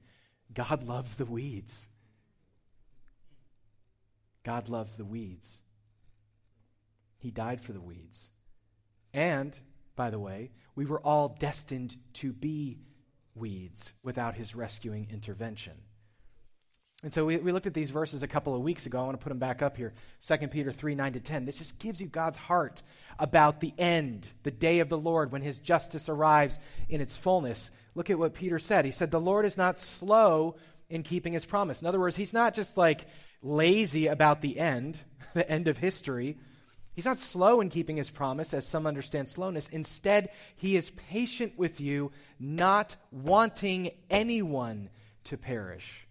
God 0.53 0.83
loves 0.83 1.15
the 1.15 1.25
weeds. 1.25 1.87
God 4.43 4.67
loves 4.67 4.95
the 4.95 5.05
weeds. 5.05 5.61
He 7.17 7.31
died 7.31 7.61
for 7.61 7.71
the 7.71 7.81
weeds. 7.81 8.31
And, 9.13 9.57
by 9.95 10.09
the 10.09 10.19
way, 10.19 10.51
we 10.75 10.85
were 10.85 10.99
all 10.99 11.29
destined 11.39 11.95
to 12.15 12.33
be 12.33 12.79
weeds 13.33 13.93
without 14.03 14.35
his 14.35 14.55
rescuing 14.55 15.07
intervention. 15.09 15.73
And 17.05 17.13
so 17.13 17.23
we, 17.23 17.37
we 17.37 17.51
looked 17.51 17.67
at 17.67 17.75
these 17.75 17.91
verses 17.91 18.23
a 18.23 18.27
couple 18.27 18.55
of 18.55 18.63
weeks 18.63 18.87
ago. 18.87 18.99
I 18.99 19.03
want 19.03 19.19
to 19.19 19.23
put 19.23 19.29
them 19.29 19.37
back 19.37 19.61
up 19.61 19.77
here. 19.77 19.93
2 20.25 20.47
Peter 20.47 20.71
3 20.71 20.95
9 20.95 21.13
to 21.13 21.19
10. 21.19 21.45
This 21.45 21.59
just 21.59 21.77
gives 21.77 22.01
you 22.01 22.07
God's 22.07 22.35
heart 22.35 22.81
about 23.19 23.59
the 23.59 23.75
end, 23.77 24.31
the 24.41 24.49
day 24.49 24.79
of 24.79 24.89
the 24.89 24.97
Lord, 24.97 25.31
when 25.31 25.43
his 25.43 25.59
justice 25.59 26.09
arrives 26.09 26.57
in 26.89 27.01
its 27.01 27.15
fullness. 27.15 27.69
Look 27.93 28.09
at 28.09 28.17
what 28.17 28.33
Peter 28.33 28.57
said. 28.57 28.85
He 28.85 28.91
said, 28.91 29.11
The 29.11 29.21
Lord 29.21 29.45
is 29.45 29.55
not 29.55 29.79
slow 29.79 30.55
in 30.89 31.03
keeping 31.03 31.33
his 31.33 31.45
promise. 31.45 31.79
In 31.79 31.87
other 31.87 31.99
words, 31.99 32.15
he's 32.15 32.33
not 32.33 32.55
just 32.55 32.75
like 32.75 33.05
lazy 33.43 34.07
about 34.07 34.41
the 34.41 34.57
end, 34.57 35.01
the 35.35 35.47
end 35.47 35.67
of 35.67 35.77
history. 35.77 36.39
He's 36.95 37.05
not 37.05 37.19
slow 37.19 37.61
in 37.61 37.69
keeping 37.69 37.97
his 37.97 38.09
promise, 38.09 38.51
as 38.51 38.65
some 38.65 38.87
understand 38.87 39.29
slowness. 39.29 39.67
Instead, 39.67 40.31
he 40.55 40.75
is 40.75 40.89
patient 40.89 41.53
with 41.55 41.79
you, 41.79 42.11
not 42.39 42.95
wanting 43.11 43.91
anyone 44.09 44.89
to 45.25 45.37
perish, 45.37 46.04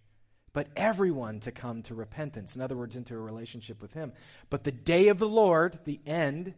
but 0.54 0.68
everyone 0.76 1.40
to 1.40 1.52
come 1.52 1.82
to 1.82 1.94
repentance. 1.94 2.56
In 2.56 2.62
other 2.62 2.76
words, 2.76 2.96
into 2.96 3.14
a 3.14 3.18
relationship 3.18 3.82
with 3.82 3.92
him. 3.92 4.12
But 4.48 4.64
the 4.64 4.72
day 4.72 5.08
of 5.08 5.18
the 5.18 5.28
Lord, 5.28 5.78
the 5.84 6.00
end, 6.06 6.54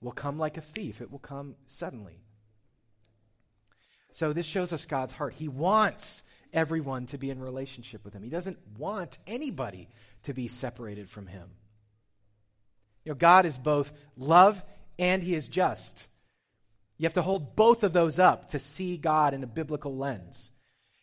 will 0.00 0.12
come 0.12 0.38
like 0.38 0.56
a 0.56 0.62
thief, 0.62 1.00
it 1.00 1.12
will 1.12 1.20
come 1.20 1.54
suddenly. 1.66 2.20
So, 4.10 4.32
this 4.32 4.46
shows 4.46 4.72
us 4.72 4.86
God's 4.86 5.12
heart. 5.12 5.34
He 5.34 5.46
wants 5.46 6.24
everyone 6.52 7.06
to 7.06 7.18
be 7.18 7.30
in 7.30 7.38
relationship 7.38 8.04
with 8.04 8.14
him, 8.14 8.24
He 8.24 8.30
doesn't 8.30 8.58
want 8.76 9.18
anybody 9.26 9.88
to 10.24 10.32
be 10.32 10.48
separated 10.48 11.08
from 11.08 11.26
him. 11.26 11.50
You 13.04 13.12
know, 13.12 13.16
God 13.16 13.46
is 13.46 13.58
both 13.58 13.92
love 14.16 14.62
and 14.98 15.22
he 15.22 15.34
is 15.34 15.48
just. 15.48 16.08
You 16.96 17.04
have 17.04 17.14
to 17.14 17.22
hold 17.22 17.54
both 17.54 17.84
of 17.84 17.92
those 17.92 18.18
up 18.18 18.48
to 18.48 18.58
see 18.58 18.96
God 18.96 19.32
in 19.32 19.44
a 19.44 19.46
biblical 19.46 19.96
lens. 19.96 20.50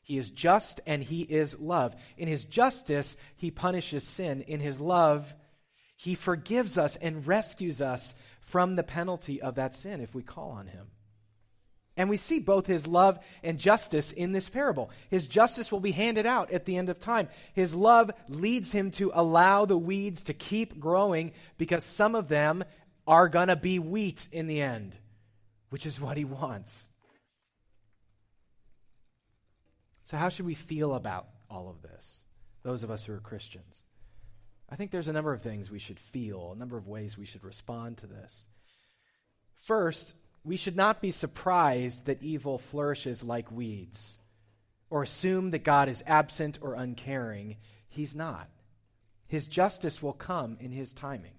He 0.06 0.20
is 0.20 0.30
just 0.30 0.82
and 0.86 1.04
he 1.04 1.24
is 1.24 1.60
love. 1.60 1.96
In 2.15 2.28
his 2.28 2.46
justice, 2.46 3.18
he 3.36 3.50
punishes 3.50 4.04
sin. 4.08 4.41
In 4.41 4.60
his 4.60 4.80
love, 4.80 5.34
he 5.98 6.13
forgives 6.13 6.78
us 6.78 6.96
and 6.96 7.26
rescues 7.26 7.82
us 7.82 8.13
from 8.39 8.76
the 8.76 8.84
penalty 8.84 9.41
of 9.41 9.56
that 9.56 9.74
sin 9.74 10.02
if 10.02 10.13
we 10.13 10.22
call 10.22 10.52
on 10.52 10.68
him. 10.68 10.91
And 11.98 12.08
we 12.08 12.18
see 12.18 12.38
both 12.38 12.68
his 12.68 12.86
love 12.86 13.18
and 13.41 13.58
justice 13.58 14.12
in 14.12 14.32
this 14.32 14.48
parable. 14.48 14.91
His 15.10 15.26
justice 15.26 15.72
will 15.72 15.80
be 15.80 15.91
handed 15.91 16.28
out 16.28 16.52
at 16.52 16.65
the 16.65 16.78
end 16.78 16.89
of 16.89 17.00
time. 17.00 17.28
His 17.54 17.74
love 17.74 18.12
leads 18.30 18.72
him 18.72 18.91
to 18.91 19.12
allow 19.12 19.65
the 19.65 19.78
weeds 19.78 20.26
to 20.26 20.36
keep 20.36 20.80
growing 20.80 21.32
because 21.58 21.84
some 21.84 22.13
of 22.13 22.28
them 22.28 22.63
are 23.08 23.28
going 23.28 23.48
to 23.48 23.56
be 23.56 23.80
wheat 23.80 24.28
in 24.32 24.46
the 24.46 24.62
end, 24.62 24.96
which 25.70 25.88
is 25.88 26.00
what 26.00 26.15
he 26.15 26.26
wants. 26.26 26.89
So, 30.06 30.18
how 30.18 30.30
should 30.30 30.46
we 30.46 30.54
feel 30.54 30.94
about 30.94 31.28
all 31.50 31.68
of 31.68 31.82
this, 31.82 32.24
those 32.62 32.84
of 32.84 32.91
us 32.91 33.04
who 33.06 33.13
are 33.13 33.20
Christians? 33.20 33.84
I 34.70 34.76
think 34.76 34.91
there's 34.91 35.08
a 35.08 35.13
number 35.13 35.34
of 35.34 35.41
things 35.41 35.72
we 35.72 35.80
should 35.80 36.00
feel, 36.00 36.52
a 36.54 36.58
number 36.58 36.78
of 36.78 36.88
ways 36.88 37.18
we 37.18 37.26
should 37.26 37.44
respond 37.44 37.98
to 37.98 38.08
this. 38.08 38.46
First, 39.63 40.13
we 40.44 40.58
should 40.58 40.76
not 40.76 41.02
be 41.02 41.10
surprised 41.10 42.06
that 42.06 42.22
evil 42.22 42.60
flourishes 42.60 43.24
like 43.24 43.52
weeds 43.52 44.20
or 44.91 45.02
assume 45.02 45.50
that 45.52 45.63
God 45.63 45.89
is 45.89 46.04
absent 46.06 46.60
or 46.62 46.76
uncaring. 46.76 47.58
He's 47.89 48.15
not. 48.15 48.48
His 49.26 49.48
justice 49.48 50.04
will 50.04 50.13
come 50.13 50.58
in 50.60 50.72
his 50.72 50.94
timing. 50.94 51.34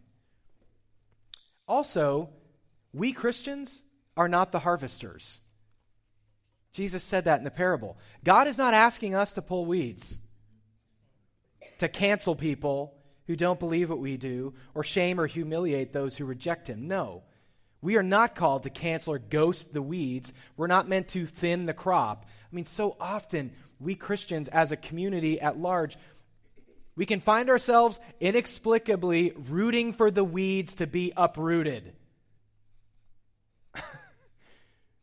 Also, 1.69 2.31
we 2.93 3.13
Christians 3.13 3.85
are 4.17 4.29
not 4.29 4.51
the 4.51 4.59
harvesters. 4.59 5.41
Jesus 6.77 7.03
said 7.03 7.25
that 7.25 7.39
in 7.39 7.45
the 7.45 7.51
parable. 7.51 7.97
God 8.23 8.47
is 8.47 8.59
not 8.59 8.75
asking 8.75 9.15
us 9.15 9.33
to 9.33 9.41
pull 9.41 9.65
weeds, 9.65 10.19
to 11.79 11.89
cancel 11.89 12.37
people 12.37 12.93
who 13.27 13.35
don't 13.35 13.59
believe 13.59 13.89
what 13.89 13.99
we 13.99 14.19
do, 14.19 14.53
or 14.75 14.85
shame 14.85 15.19
or 15.19 15.27
humiliate 15.27 15.95
those 15.95 16.19
who 16.19 16.27
reject 16.27 16.69
Him. 16.69 16.87
No. 16.87 17.23
We 17.81 17.97
are 17.97 18.03
not 18.03 18.35
called 18.35 18.65
to 18.65 18.71
cancel 18.71 19.15
or 19.15 19.19
ghost 19.19 19.73
the 19.73 19.81
weeds. 19.81 20.35
We're 20.59 20.67
not 20.67 20.87
meant 20.87 21.09
to 21.09 21.25
thin 21.25 21.65
the 21.65 21.73
crop. 21.73 22.27
I 22.29 22.55
mean, 22.55 22.67
so 22.67 22.95
often 23.01 23.53
we 23.81 23.95
Christians, 23.95 24.49
as 24.49 24.71
a 24.71 24.77
community 24.77 25.41
at 25.41 25.59
large, 25.59 25.97
we 26.95 27.07
can 27.07 27.21
find 27.21 27.49
ourselves 27.49 27.99
inexplicably 28.21 29.33
rooting 29.49 29.95
for 29.95 30.11
the 30.11 30.25
weeds 30.25 30.75
to 30.75 30.87
be 30.87 31.15
uprooted. 31.17 31.95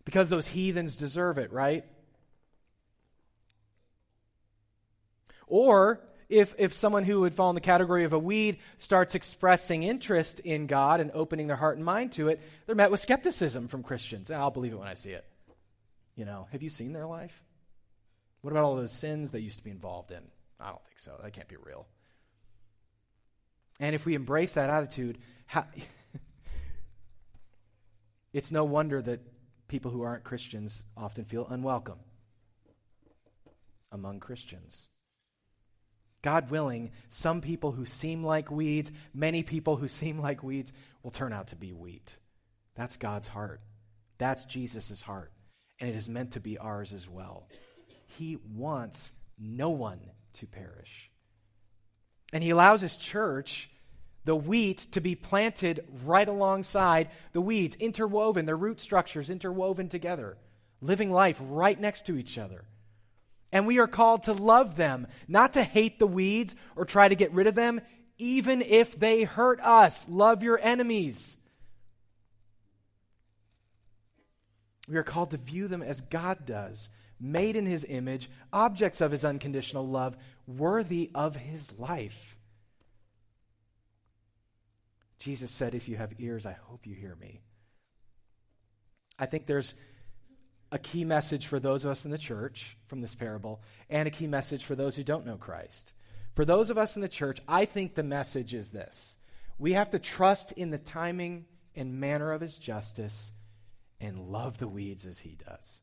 Because 0.05 0.29
those 0.29 0.47
heathens 0.47 0.95
deserve 0.95 1.37
it, 1.37 1.51
right? 1.51 1.85
Or 5.47 6.01
if, 6.29 6.55
if 6.57 6.73
someone 6.73 7.03
who 7.03 7.21
would 7.21 7.35
fall 7.35 7.49
in 7.49 7.55
the 7.55 7.61
category 7.61 8.05
of 8.05 8.13
a 8.13 8.19
weed 8.19 8.57
starts 8.77 9.15
expressing 9.15 9.83
interest 9.83 10.39
in 10.39 10.67
God 10.67 10.99
and 10.99 11.11
opening 11.13 11.47
their 11.47 11.55
heart 11.55 11.77
and 11.77 11.85
mind 11.85 12.13
to 12.13 12.29
it, 12.29 12.41
they're 12.65 12.75
met 12.75 12.91
with 12.91 12.99
skepticism 12.99 13.67
from 13.67 13.83
Christians. 13.83 14.31
I'll 14.31 14.51
believe 14.51 14.73
it 14.73 14.79
when 14.79 14.87
I 14.87 14.95
see 14.95 15.11
it. 15.11 15.25
You 16.15 16.25
know, 16.25 16.47
have 16.51 16.63
you 16.63 16.69
seen 16.69 16.93
their 16.93 17.05
life? 17.05 17.43
What 18.41 18.51
about 18.51 18.63
all 18.63 18.75
those 18.75 18.91
sins 18.91 19.31
they 19.31 19.39
used 19.39 19.59
to 19.59 19.63
be 19.63 19.71
involved 19.71 20.11
in? 20.11 20.21
I 20.59 20.69
don't 20.69 20.83
think 20.85 20.99
so. 20.99 21.19
That 21.21 21.33
can't 21.33 21.47
be 21.47 21.55
real. 21.55 21.87
And 23.79 23.95
if 23.95 24.05
we 24.05 24.15
embrace 24.15 24.53
that 24.53 24.69
attitude, 24.69 25.17
how, 25.45 25.65
it's 28.33 28.51
no 28.51 28.63
wonder 28.63 29.01
that 29.01 29.21
people 29.67 29.91
who 29.91 30.01
aren't 30.01 30.23
Christians 30.23 30.85
often 30.95 31.25
feel 31.25 31.47
unwelcome 31.47 31.99
among 33.91 34.19
Christians. 34.19 34.87
God 36.21 36.49
willing, 36.49 36.91
some 37.09 37.41
people 37.41 37.73
who 37.73 37.85
seem 37.85 38.23
like 38.23 38.49
weeds, 38.49 38.91
many 39.13 39.43
people 39.43 39.75
who 39.75 39.87
seem 39.87 40.19
like 40.19 40.43
weeds, 40.43 40.73
will 41.03 41.11
turn 41.11 41.33
out 41.33 41.47
to 41.47 41.55
be 41.55 41.73
wheat. 41.73 42.15
That's 42.75 42.97
God's 42.97 43.27
heart. 43.27 43.61
That's 44.17 44.45
Jesus' 44.45 45.01
heart. 45.01 45.31
And 45.79 45.89
it 45.89 45.95
is 45.95 46.09
meant 46.09 46.31
to 46.31 46.39
be 46.39 46.57
ours 46.57 46.93
as 46.93 47.09
well. 47.09 47.47
He 48.05 48.37
wants 48.55 49.11
no 49.37 49.69
one 49.69 49.99
to 50.33 50.47
perish. 50.47 51.11
And 52.31 52.43
He 52.43 52.51
allows 52.51 52.81
His 52.81 52.97
church, 52.97 53.69
the 54.25 54.35
wheat, 54.35 54.77
to 54.91 55.01
be 55.01 55.15
planted 55.15 55.85
right 56.05 56.27
alongside 56.27 57.09
the 57.33 57.41
weeds, 57.41 57.75
interwoven, 57.75 58.45
their 58.45 58.55
root 58.55 58.79
structures 58.79 59.29
interwoven 59.29 59.89
together, 59.89 60.37
living 60.81 61.11
life 61.11 61.39
right 61.41 61.79
next 61.79 62.05
to 62.05 62.17
each 62.17 62.37
other. 62.37 62.65
And 63.51 63.67
we 63.67 63.79
are 63.79 63.87
called 63.87 64.23
to 64.23 64.33
love 64.33 64.75
them, 64.75 65.07
not 65.27 65.53
to 65.53 65.63
hate 65.63 65.99
the 65.99 66.07
weeds 66.07 66.55
or 66.75 66.85
try 66.85 67.07
to 67.07 67.15
get 67.15 67.33
rid 67.33 67.47
of 67.47 67.55
them, 67.55 67.81
even 68.17 68.61
if 68.61 68.97
they 68.97 69.23
hurt 69.23 69.59
us. 69.59 70.07
Love 70.09 70.41
your 70.41 70.59
enemies. 70.61 71.37
We 74.87 74.97
are 74.97 75.03
called 75.03 75.31
to 75.31 75.37
view 75.37 75.67
them 75.67 75.81
as 75.81 76.01
God 76.01 76.45
does, 76.45 76.89
made 77.19 77.55
in 77.55 77.65
his 77.65 77.85
image, 77.87 78.29
objects 78.51 79.01
of 79.01 79.11
his 79.11 79.23
unconditional 79.23 79.87
love, 79.87 80.17
worthy 80.47 81.11
of 81.13 81.35
his 81.35 81.77
life. 81.77 82.32
Jesus 85.23 85.51
said, 85.51 85.73
If 85.73 85.87
you 85.87 85.95
have 85.95 86.19
ears, 86.19 86.45
I 86.45 86.51
hope 86.51 86.85
you 86.85 86.93
hear 86.93 87.15
me. 87.15 87.39
I 89.17 89.25
think 89.25 89.45
there's 89.45 89.73
a 90.69 90.77
key 90.77 91.05
message 91.05 91.47
for 91.47 91.59
those 91.59 91.85
of 91.85 91.91
us 91.91 92.03
in 92.03 92.11
the 92.11 92.17
church 92.17 92.75
from 92.87 92.99
this 92.99 93.15
parable, 93.15 93.61
and 93.89 94.07
a 94.07 94.11
key 94.11 94.27
message 94.27 94.65
for 94.65 94.75
those 94.75 94.97
who 94.97 95.03
don't 95.03 95.25
know 95.25 95.37
Christ. 95.37 95.93
For 96.33 96.43
those 96.43 96.69
of 96.69 96.77
us 96.77 96.97
in 96.97 97.01
the 97.01 97.07
church, 97.07 97.39
I 97.47 97.63
think 97.63 97.95
the 97.95 98.03
message 98.03 98.53
is 98.53 98.71
this 98.71 99.17
we 99.57 99.73
have 99.73 99.91
to 99.91 99.99
trust 99.99 100.51
in 100.51 100.71
the 100.71 100.77
timing 100.77 101.45
and 101.73 102.01
manner 102.01 102.33
of 102.33 102.41
his 102.41 102.57
justice 102.57 103.31
and 104.01 104.19
love 104.19 104.57
the 104.57 104.67
weeds 104.67 105.05
as 105.05 105.19
he 105.19 105.37
does 105.47 105.79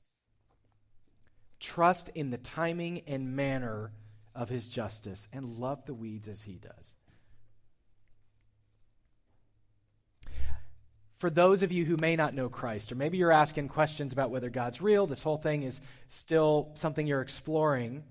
trust 1.60 2.08
in 2.14 2.30
the 2.30 2.38
timing 2.38 3.02
and 3.06 3.36
manner 3.36 3.92
of 4.34 4.48
his 4.48 4.68
justice 4.68 5.28
and 5.32 5.58
love 5.58 5.84
the 5.84 5.94
weeds 5.94 6.26
as 6.26 6.42
he 6.42 6.54
does. 6.54 6.96
For 11.20 11.28
those 11.28 11.62
of 11.62 11.70
you 11.70 11.84
who 11.84 11.98
may 11.98 12.16
not 12.16 12.32
know 12.32 12.48
Christ, 12.48 12.90
or 12.90 12.94
maybe 12.94 13.18
you're 13.18 13.30
asking 13.30 13.68
questions 13.68 14.14
about 14.14 14.30
whether 14.30 14.48
God's 14.48 14.80
real, 14.80 15.06
this 15.06 15.22
whole 15.22 15.36
thing 15.36 15.64
is 15.64 15.82
still 16.08 16.70
something 16.72 17.06
you're 17.06 17.20
exploring. 17.20 18.04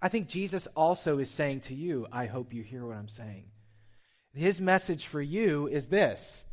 I 0.00 0.08
think 0.08 0.28
Jesus 0.28 0.66
also 0.68 1.18
is 1.18 1.30
saying 1.30 1.60
to 1.60 1.74
you, 1.74 2.06
I 2.10 2.24
hope 2.24 2.54
you 2.54 2.62
hear 2.62 2.86
what 2.86 2.96
I'm 2.96 3.08
saying. 3.08 3.44
His 4.32 4.62
message 4.62 5.06
for 5.06 5.20
you 5.20 5.68
is 5.68 5.88
this 5.88 6.46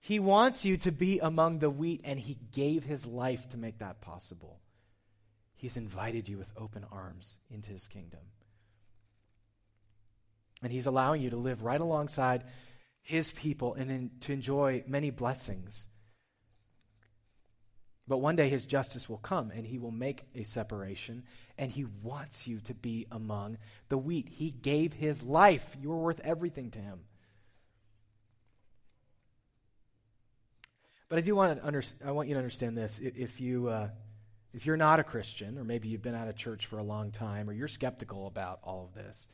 He 0.00 0.18
wants 0.18 0.64
you 0.64 0.76
to 0.78 0.90
be 0.90 1.20
among 1.20 1.60
the 1.60 1.70
wheat, 1.70 2.00
and 2.02 2.18
He 2.18 2.38
gave 2.50 2.82
His 2.82 3.06
life 3.06 3.48
to 3.50 3.56
make 3.56 3.78
that 3.78 4.00
possible. 4.00 4.58
He's 5.54 5.76
invited 5.76 6.28
you 6.28 6.38
with 6.38 6.50
open 6.56 6.84
arms 6.90 7.36
into 7.48 7.70
his 7.70 7.86
kingdom. 7.86 8.18
And 10.60 10.72
he's 10.72 10.86
allowing 10.86 11.22
you 11.22 11.30
to 11.30 11.36
live 11.36 11.62
right 11.62 11.80
alongside 11.80 12.42
his 13.02 13.30
people 13.32 13.74
and 13.74 13.90
in, 13.90 14.10
to 14.20 14.32
enjoy 14.32 14.84
many 14.86 15.10
blessings. 15.10 15.88
But 18.08 18.18
one 18.18 18.36
day 18.36 18.48
his 18.48 18.66
justice 18.66 19.08
will 19.08 19.18
come 19.18 19.50
and 19.50 19.66
he 19.66 19.78
will 19.78 19.92
make 19.92 20.24
a 20.34 20.42
separation, 20.42 21.24
and 21.56 21.70
he 21.70 21.84
wants 22.02 22.46
you 22.46 22.60
to 22.60 22.74
be 22.74 23.06
among 23.10 23.58
the 23.88 23.98
wheat. 23.98 24.28
He 24.28 24.50
gave 24.50 24.92
his 24.92 25.22
life. 25.22 25.76
You 25.80 25.92
are 25.92 25.98
worth 25.98 26.20
everything 26.24 26.70
to 26.72 26.78
him. 26.78 27.00
But 31.08 31.18
I 31.18 31.20
do 31.22 31.36
want 31.36 31.58
to 31.58 31.66
under, 31.66 31.82
I 32.04 32.10
want 32.12 32.28
you 32.28 32.34
to 32.34 32.38
understand 32.38 32.76
this. 32.76 32.98
If 32.98 33.40
you 33.40 33.68
uh, 33.68 33.88
if 34.54 34.66
you're 34.66 34.76
not 34.76 35.00
a 35.00 35.04
Christian, 35.04 35.58
or 35.58 35.64
maybe 35.64 35.88
you've 35.88 36.02
been 36.02 36.14
out 36.14 36.28
of 36.28 36.36
church 36.36 36.66
for 36.66 36.78
a 36.78 36.82
long 36.82 37.10
time, 37.10 37.48
or 37.48 37.52
you're 37.52 37.68
skeptical 37.68 38.26
about 38.26 38.60
all 38.62 38.84
of 38.84 38.94
this, 38.94 39.28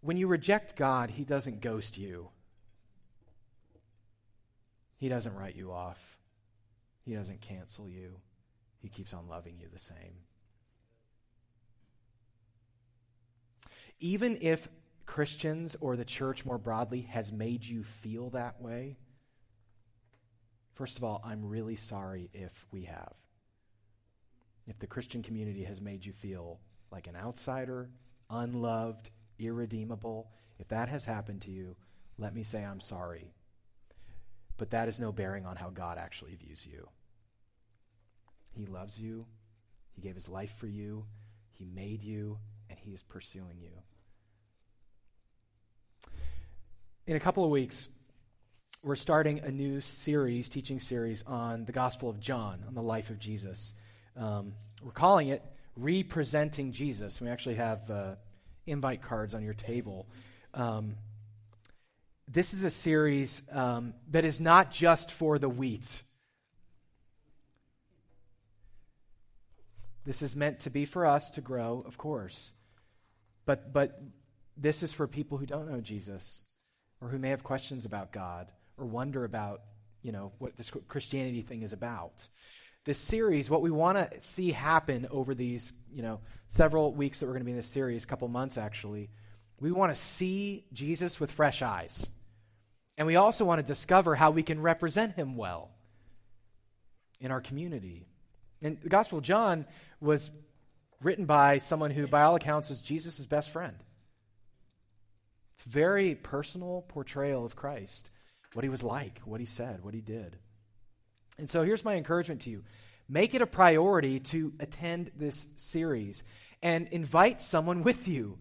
when 0.00 0.16
you 0.16 0.26
reject 0.26 0.76
God, 0.76 1.10
He 1.10 1.24
doesn't 1.24 1.60
ghost 1.60 1.98
you. 1.98 2.28
He 4.98 5.08
doesn't 5.08 5.34
write 5.34 5.56
you 5.56 5.72
off. 5.72 6.18
He 7.04 7.14
doesn't 7.14 7.40
cancel 7.40 7.88
you. 7.88 8.16
He 8.80 8.88
keeps 8.88 9.12
on 9.12 9.28
loving 9.28 9.58
you 9.58 9.68
the 9.72 9.78
same. 9.78 10.22
Even 14.00 14.38
if 14.40 14.68
Christians 15.06 15.76
or 15.80 15.96
the 15.96 16.04
church 16.04 16.44
more 16.44 16.58
broadly 16.58 17.02
has 17.02 17.32
made 17.32 17.64
you 17.64 17.82
feel 17.82 18.30
that 18.30 18.60
way, 18.60 18.96
First 20.76 20.98
of 20.98 21.04
all, 21.04 21.22
I'm 21.24 21.48
really 21.48 21.74
sorry 21.74 22.28
if 22.34 22.66
we 22.70 22.82
have. 22.82 23.14
If 24.66 24.78
the 24.78 24.86
Christian 24.86 25.22
community 25.22 25.64
has 25.64 25.80
made 25.80 26.04
you 26.04 26.12
feel 26.12 26.60
like 26.92 27.06
an 27.06 27.16
outsider, 27.16 27.88
unloved, 28.28 29.08
irredeemable, 29.38 30.30
if 30.58 30.68
that 30.68 30.88
has 30.88 31.04
happened 31.04 31.42
to 31.42 31.50
you, 31.50 31.76
let 32.18 32.34
me 32.34 32.42
say 32.42 32.64
I'm 32.64 32.80
sorry. 32.80 33.32
But 34.56 34.70
that 34.70 34.88
is 34.88 34.98
no 34.98 35.12
bearing 35.12 35.44
on 35.44 35.56
how 35.56 35.70
God 35.70 35.98
actually 35.98 36.34
views 36.34 36.66
you. 36.66 36.88
He 38.52 38.66
loves 38.66 38.98
you, 38.98 39.26
He 39.92 40.00
gave 40.00 40.14
His 40.14 40.28
life 40.28 40.54
for 40.58 40.66
you, 40.66 41.04
He 41.50 41.66
made 41.66 42.02
you, 42.02 42.38
and 42.70 42.78
He 42.78 42.92
is 42.92 43.02
pursuing 43.02 43.58
you. 43.60 43.70
In 47.06 47.16
a 47.16 47.20
couple 47.20 47.44
of 47.44 47.50
weeks, 47.50 47.88
we're 48.82 48.96
starting 48.96 49.40
a 49.40 49.50
new 49.50 49.80
series, 49.80 50.48
teaching 50.48 50.80
series 50.80 51.22
on 51.26 51.64
the 51.64 51.72
Gospel 51.72 52.08
of 52.08 52.18
John, 52.20 52.64
on 52.66 52.74
the 52.74 52.82
life 52.82 53.10
of 53.10 53.18
Jesus. 53.18 53.74
Um, 54.16 54.54
we're 54.82 54.92
calling 54.92 55.28
it 55.28 55.42
Representing 55.76 56.72
Jesus. 56.72 57.20
We 57.20 57.28
actually 57.28 57.56
have 57.56 57.90
uh, 57.90 58.14
invite 58.66 59.02
cards 59.02 59.34
on 59.34 59.42
your 59.42 59.54
table. 59.54 60.06
Um, 60.54 60.96
this 62.28 62.54
is 62.54 62.64
a 62.64 62.70
series 62.70 63.42
um, 63.52 63.94
that 64.10 64.24
is 64.24 64.40
not 64.40 64.70
just 64.70 65.10
for 65.10 65.38
the 65.38 65.48
wheat. 65.48 66.02
This 70.04 70.22
is 70.22 70.36
meant 70.36 70.60
to 70.60 70.70
be 70.70 70.84
for 70.84 71.06
us 71.06 71.30
to 71.32 71.40
grow, 71.40 71.82
of 71.86 71.98
course. 71.98 72.52
But, 73.44 73.72
but 73.72 74.00
this 74.56 74.82
is 74.82 74.92
for 74.92 75.06
people 75.06 75.38
who 75.38 75.46
don't 75.46 75.70
know 75.70 75.80
Jesus 75.80 76.42
or 77.00 77.08
who 77.08 77.18
may 77.18 77.30
have 77.30 77.44
questions 77.44 77.84
about 77.84 78.12
God 78.12 78.50
or 78.76 78.86
wonder 78.86 79.24
about, 79.24 79.62
you 80.02 80.12
know, 80.12 80.32
what 80.38 80.56
this 80.56 80.70
Christianity 80.88 81.42
thing 81.42 81.62
is 81.62 81.72
about. 81.72 82.26
This 82.86 82.98
series, 82.98 83.50
what 83.50 83.62
we 83.62 83.70
want 83.72 83.98
to 83.98 84.22
see 84.22 84.52
happen 84.52 85.08
over 85.10 85.34
these, 85.34 85.72
you 85.92 86.02
know, 86.02 86.20
several 86.46 86.94
weeks 86.94 87.18
that 87.18 87.26
we're 87.26 87.32
going 87.32 87.40
to 87.40 87.46
be 87.46 87.50
in 87.50 87.56
this 87.56 87.66
series, 87.66 88.04
a 88.04 88.06
couple 88.06 88.28
months 88.28 88.56
actually, 88.56 89.10
we 89.58 89.72
want 89.72 89.92
to 89.92 90.00
see 90.00 90.64
Jesus 90.72 91.18
with 91.18 91.32
fresh 91.32 91.62
eyes. 91.62 92.06
And 92.96 93.08
we 93.08 93.16
also 93.16 93.44
want 93.44 93.58
to 93.58 93.66
discover 93.66 94.14
how 94.14 94.30
we 94.30 94.44
can 94.44 94.62
represent 94.62 95.16
him 95.16 95.36
well 95.36 95.70
in 97.18 97.32
our 97.32 97.40
community. 97.40 98.06
And 98.62 98.78
the 98.80 98.88
Gospel 98.88 99.18
of 99.18 99.24
John 99.24 99.66
was 100.00 100.30
written 101.02 101.24
by 101.26 101.58
someone 101.58 101.90
who, 101.90 102.06
by 102.06 102.22
all 102.22 102.36
accounts, 102.36 102.68
was 102.68 102.80
Jesus' 102.80 103.26
best 103.26 103.50
friend. 103.50 103.76
It's 105.56 105.66
a 105.66 105.70
very 105.70 106.14
personal 106.14 106.84
portrayal 106.86 107.44
of 107.44 107.56
Christ, 107.56 108.12
what 108.52 108.62
he 108.62 108.68
was 108.68 108.84
like, 108.84 109.22
what 109.24 109.40
he 109.40 109.46
said, 109.46 109.82
what 109.82 109.92
he 109.92 110.00
did. 110.00 110.38
And 111.38 111.48
so 111.48 111.62
here's 111.62 111.84
my 111.84 111.94
encouragement 111.94 112.42
to 112.42 112.50
you 112.50 112.62
make 113.08 113.34
it 113.34 113.42
a 113.42 113.46
priority 113.46 114.18
to 114.18 114.52
attend 114.58 115.12
this 115.16 115.46
series 115.56 116.24
and 116.62 116.88
invite 116.88 117.40
someone 117.40 117.82
with 117.82 118.08
you 118.08 118.38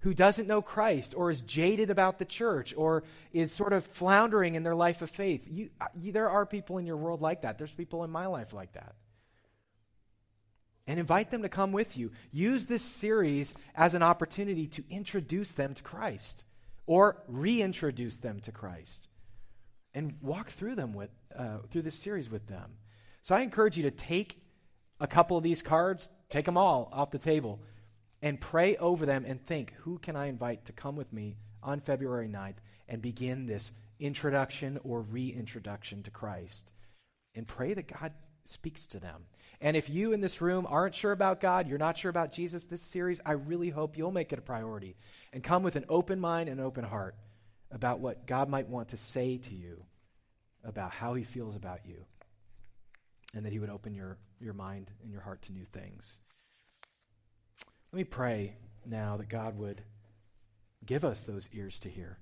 who 0.00 0.14
doesn't 0.14 0.48
know 0.48 0.62
Christ 0.62 1.14
or 1.16 1.30
is 1.30 1.40
jaded 1.42 1.90
about 1.90 2.18
the 2.18 2.24
church 2.24 2.74
or 2.76 3.04
is 3.32 3.52
sort 3.52 3.72
of 3.72 3.84
floundering 3.86 4.54
in 4.54 4.62
their 4.62 4.74
life 4.74 5.02
of 5.02 5.10
faith. 5.10 5.46
You, 5.48 5.70
you, 6.00 6.12
there 6.12 6.30
are 6.30 6.46
people 6.46 6.78
in 6.78 6.86
your 6.86 6.96
world 6.96 7.20
like 7.20 7.42
that. 7.42 7.58
There's 7.58 7.72
people 7.72 8.04
in 8.04 8.10
my 8.10 8.26
life 8.26 8.52
like 8.52 8.72
that. 8.72 8.94
And 10.86 10.98
invite 10.98 11.30
them 11.30 11.42
to 11.42 11.48
come 11.48 11.72
with 11.72 11.98
you. 11.98 12.12
Use 12.32 12.66
this 12.66 12.82
series 12.82 13.54
as 13.74 13.94
an 13.94 14.02
opportunity 14.02 14.66
to 14.68 14.84
introduce 14.88 15.52
them 15.52 15.74
to 15.74 15.82
Christ 15.82 16.44
or 16.86 17.22
reintroduce 17.28 18.16
them 18.16 18.40
to 18.40 18.52
Christ 18.52 19.08
and 19.98 20.14
walk 20.22 20.48
through 20.50 20.76
them 20.76 20.92
with 20.92 21.10
uh, 21.36 21.58
through 21.70 21.82
this 21.82 21.96
series 21.96 22.30
with 22.30 22.46
them. 22.46 22.76
So 23.20 23.34
I 23.34 23.40
encourage 23.40 23.76
you 23.76 23.82
to 23.82 23.90
take 23.90 24.40
a 25.00 25.08
couple 25.08 25.36
of 25.36 25.42
these 25.42 25.60
cards, 25.60 26.08
take 26.30 26.44
them 26.44 26.56
all 26.56 26.88
off 26.92 27.10
the 27.10 27.18
table 27.18 27.60
and 28.22 28.40
pray 28.40 28.76
over 28.76 29.04
them 29.04 29.24
and 29.26 29.44
think, 29.44 29.74
who 29.78 29.98
can 29.98 30.14
I 30.14 30.26
invite 30.26 30.66
to 30.66 30.72
come 30.72 30.94
with 30.94 31.12
me 31.12 31.36
on 31.64 31.80
February 31.80 32.28
9th 32.28 32.58
and 32.88 33.02
begin 33.02 33.46
this 33.46 33.72
introduction 33.98 34.78
or 34.84 35.02
reintroduction 35.02 36.04
to 36.04 36.12
Christ? 36.12 36.72
And 37.34 37.46
pray 37.46 37.74
that 37.74 37.92
God 38.00 38.12
speaks 38.44 38.86
to 38.88 39.00
them. 39.00 39.24
And 39.60 39.76
if 39.76 39.90
you 39.90 40.12
in 40.12 40.20
this 40.20 40.40
room 40.40 40.64
aren't 40.68 40.94
sure 40.94 41.12
about 41.12 41.40
God, 41.40 41.66
you're 41.66 41.76
not 41.76 41.98
sure 41.98 42.10
about 42.10 42.32
Jesus, 42.32 42.62
this 42.64 42.82
series, 42.82 43.20
I 43.26 43.32
really 43.32 43.70
hope 43.70 43.98
you'll 43.98 44.12
make 44.12 44.32
it 44.32 44.38
a 44.38 44.42
priority 44.42 44.94
and 45.32 45.42
come 45.42 45.64
with 45.64 45.74
an 45.74 45.86
open 45.88 46.20
mind 46.20 46.48
and 46.48 46.60
open 46.60 46.84
heart 46.84 47.16
about 47.72 47.98
what 47.98 48.26
God 48.26 48.48
might 48.48 48.68
want 48.68 48.90
to 48.90 48.96
say 48.96 49.38
to 49.38 49.54
you 49.54 49.84
about 50.64 50.92
how 50.92 51.14
he 51.14 51.24
feels 51.24 51.56
about 51.56 51.80
you. 51.86 52.04
And 53.34 53.44
that 53.44 53.52
he 53.52 53.58
would 53.58 53.70
open 53.70 53.94
your, 53.94 54.18
your 54.40 54.54
mind 54.54 54.90
and 55.02 55.12
your 55.12 55.20
heart 55.20 55.42
to 55.42 55.52
new 55.52 55.64
things. 55.64 56.20
Let 57.92 57.98
me 57.98 58.04
pray 58.04 58.56
now 58.86 59.16
that 59.18 59.28
God 59.28 59.58
would 59.58 59.82
give 60.84 61.04
us 61.04 61.24
those 61.24 61.48
ears 61.52 61.78
to 61.80 61.90
hear 61.90 62.18